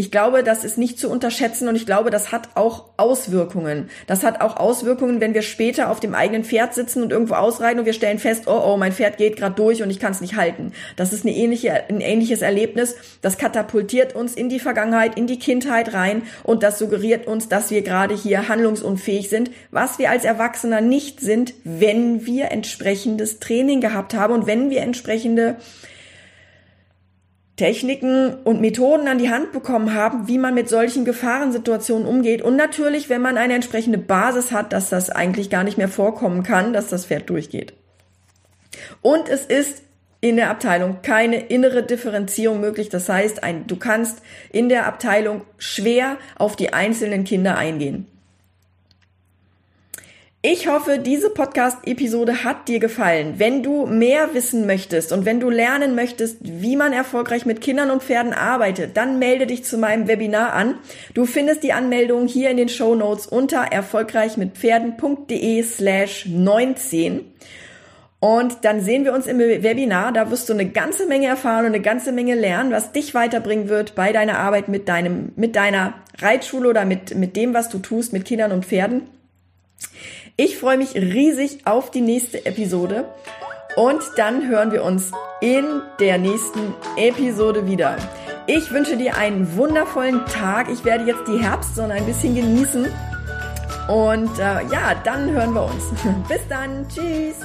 ich 0.00 0.10
glaube, 0.10 0.42
das 0.42 0.64
ist 0.64 0.78
nicht 0.78 0.98
zu 0.98 1.10
unterschätzen 1.10 1.68
und 1.68 1.76
ich 1.76 1.84
glaube, 1.84 2.08
das 2.08 2.32
hat 2.32 2.48
auch 2.54 2.86
Auswirkungen. 2.96 3.90
Das 4.06 4.24
hat 4.24 4.40
auch 4.40 4.56
Auswirkungen, 4.56 5.20
wenn 5.20 5.34
wir 5.34 5.42
später 5.42 5.90
auf 5.90 6.00
dem 6.00 6.14
eigenen 6.14 6.42
Pferd 6.42 6.72
sitzen 6.72 7.02
und 7.02 7.12
irgendwo 7.12 7.34
ausreiten 7.34 7.80
und 7.80 7.84
wir 7.84 7.92
stellen 7.92 8.18
fest, 8.18 8.44
oh 8.46 8.62
oh, 8.64 8.78
mein 8.78 8.92
Pferd 8.92 9.18
geht 9.18 9.36
gerade 9.36 9.56
durch 9.56 9.82
und 9.82 9.90
ich 9.90 10.00
kann 10.00 10.12
es 10.12 10.22
nicht 10.22 10.36
halten. 10.36 10.72
Das 10.96 11.12
ist 11.12 11.26
eine 11.26 11.36
ähnliche, 11.36 11.86
ein 11.90 12.00
ähnliches 12.00 12.40
Erlebnis. 12.40 12.96
Das 13.20 13.36
katapultiert 13.36 14.14
uns 14.14 14.34
in 14.34 14.48
die 14.48 14.58
Vergangenheit, 14.58 15.18
in 15.18 15.26
die 15.26 15.38
Kindheit 15.38 15.92
rein 15.92 16.22
und 16.44 16.62
das 16.62 16.78
suggeriert 16.78 17.26
uns, 17.26 17.48
dass 17.48 17.70
wir 17.70 17.82
gerade 17.82 18.14
hier 18.14 18.48
handlungsunfähig 18.48 19.28
sind, 19.28 19.50
was 19.70 19.98
wir 19.98 20.08
als 20.08 20.24
Erwachsener 20.24 20.80
nicht 20.80 21.20
sind, 21.20 21.52
wenn 21.64 22.24
wir 22.24 22.52
entsprechendes 22.52 23.38
Training 23.38 23.82
gehabt 23.82 24.14
haben 24.14 24.32
und 24.32 24.46
wenn 24.46 24.70
wir 24.70 24.80
entsprechende 24.80 25.56
Techniken 27.60 28.32
und 28.44 28.62
Methoden 28.62 29.06
an 29.06 29.18
die 29.18 29.28
Hand 29.28 29.52
bekommen 29.52 29.92
haben, 29.92 30.28
wie 30.28 30.38
man 30.38 30.54
mit 30.54 30.70
solchen 30.70 31.04
Gefahrensituationen 31.04 32.08
umgeht. 32.08 32.40
Und 32.40 32.56
natürlich, 32.56 33.10
wenn 33.10 33.20
man 33.20 33.36
eine 33.36 33.52
entsprechende 33.52 33.98
Basis 33.98 34.50
hat, 34.50 34.72
dass 34.72 34.88
das 34.88 35.10
eigentlich 35.10 35.50
gar 35.50 35.62
nicht 35.62 35.76
mehr 35.76 35.88
vorkommen 35.88 36.42
kann, 36.42 36.72
dass 36.72 36.88
das 36.88 37.04
Pferd 37.04 37.28
durchgeht. 37.28 37.74
Und 39.02 39.28
es 39.28 39.44
ist 39.44 39.82
in 40.22 40.36
der 40.36 40.48
Abteilung 40.48 41.02
keine 41.02 41.36
innere 41.48 41.82
Differenzierung 41.82 42.62
möglich. 42.62 42.88
Das 42.88 43.10
heißt, 43.10 43.42
ein, 43.42 43.66
du 43.66 43.76
kannst 43.76 44.22
in 44.50 44.70
der 44.70 44.86
Abteilung 44.86 45.42
schwer 45.58 46.16
auf 46.36 46.56
die 46.56 46.72
einzelnen 46.72 47.24
Kinder 47.24 47.58
eingehen. 47.58 48.06
Ich 50.42 50.68
hoffe, 50.68 50.98
diese 50.98 51.28
Podcast-Episode 51.28 52.44
hat 52.44 52.66
dir 52.66 52.78
gefallen. 52.78 53.34
Wenn 53.36 53.62
du 53.62 53.84
mehr 53.84 54.32
wissen 54.32 54.64
möchtest 54.64 55.12
und 55.12 55.26
wenn 55.26 55.38
du 55.38 55.50
lernen 55.50 55.94
möchtest, 55.94 56.38
wie 56.40 56.76
man 56.76 56.94
erfolgreich 56.94 57.44
mit 57.44 57.60
Kindern 57.60 57.90
und 57.90 58.02
Pferden 58.02 58.32
arbeitet, 58.32 58.96
dann 58.96 59.18
melde 59.18 59.46
dich 59.46 59.64
zu 59.64 59.76
meinem 59.76 60.08
Webinar 60.08 60.54
an. 60.54 60.76
Du 61.12 61.26
findest 61.26 61.62
die 61.62 61.74
Anmeldung 61.74 62.26
hier 62.26 62.48
in 62.48 62.56
den 62.56 62.70
Show 62.70 62.94
Notes 62.94 63.26
unter 63.26 63.64
erfolgreichmitpferden.de 63.70 65.62
slash 65.62 66.24
19. 66.24 67.20
Und 68.20 68.64
dann 68.64 68.80
sehen 68.80 69.04
wir 69.04 69.12
uns 69.12 69.26
im 69.26 69.40
Webinar. 69.40 70.10
Da 70.12 70.30
wirst 70.30 70.48
du 70.48 70.54
eine 70.54 70.70
ganze 70.70 71.04
Menge 71.06 71.26
erfahren 71.26 71.66
und 71.66 71.74
eine 71.74 71.82
ganze 71.82 72.12
Menge 72.12 72.34
lernen, 72.34 72.72
was 72.72 72.92
dich 72.92 73.12
weiterbringen 73.12 73.68
wird 73.68 73.94
bei 73.94 74.10
deiner 74.14 74.38
Arbeit 74.38 74.68
mit 74.68 74.88
deinem, 74.88 75.32
mit 75.36 75.54
deiner 75.54 75.92
Reitschule 76.16 76.70
oder 76.70 76.86
mit, 76.86 77.14
mit 77.14 77.36
dem, 77.36 77.52
was 77.52 77.68
du 77.68 77.78
tust, 77.78 78.14
mit 78.14 78.24
Kindern 78.24 78.52
und 78.52 78.64
Pferden. 78.64 79.02
Ich 80.42 80.56
freue 80.56 80.78
mich 80.78 80.94
riesig 80.94 81.66
auf 81.66 81.90
die 81.90 82.00
nächste 82.00 82.46
Episode 82.46 83.04
und 83.76 84.00
dann 84.16 84.48
hören 84.48 84.72
wir 84.72 84.84
uns 84.84 85.12
in 85.42 85.82
der 85.98 86.16
nächsten 86.16 86.72
Episode 86.96 87.66
wieder. 87.66 87.98
Ich 88.46 88.70
wünsche 88.70 88.96
dir 88.96 89.18
einen 89.18 89.54
wundervollen 89.54 90.24
Tag. 90.24 90.70
Ich 90.70 90.82
werde 90.82 91.04
jetzt 91.04 91.28
die 91.28 91.36
Herbstsonne 91.36 91.92
ein 91.92 92.06
bisschen 92.06 92.34
genießen. 92.34 92.86
Und 93.90 94.38
äh, 94.38 94.64
ja, 94.72 94.94
dann 95.04 95.30
hören 95.30 95.52
wir 95.52 95.64
uns. 95.64 95.84
Bis 96.28 96.40
dann. 96.48 96.88
Tschüss. 96.88 97.36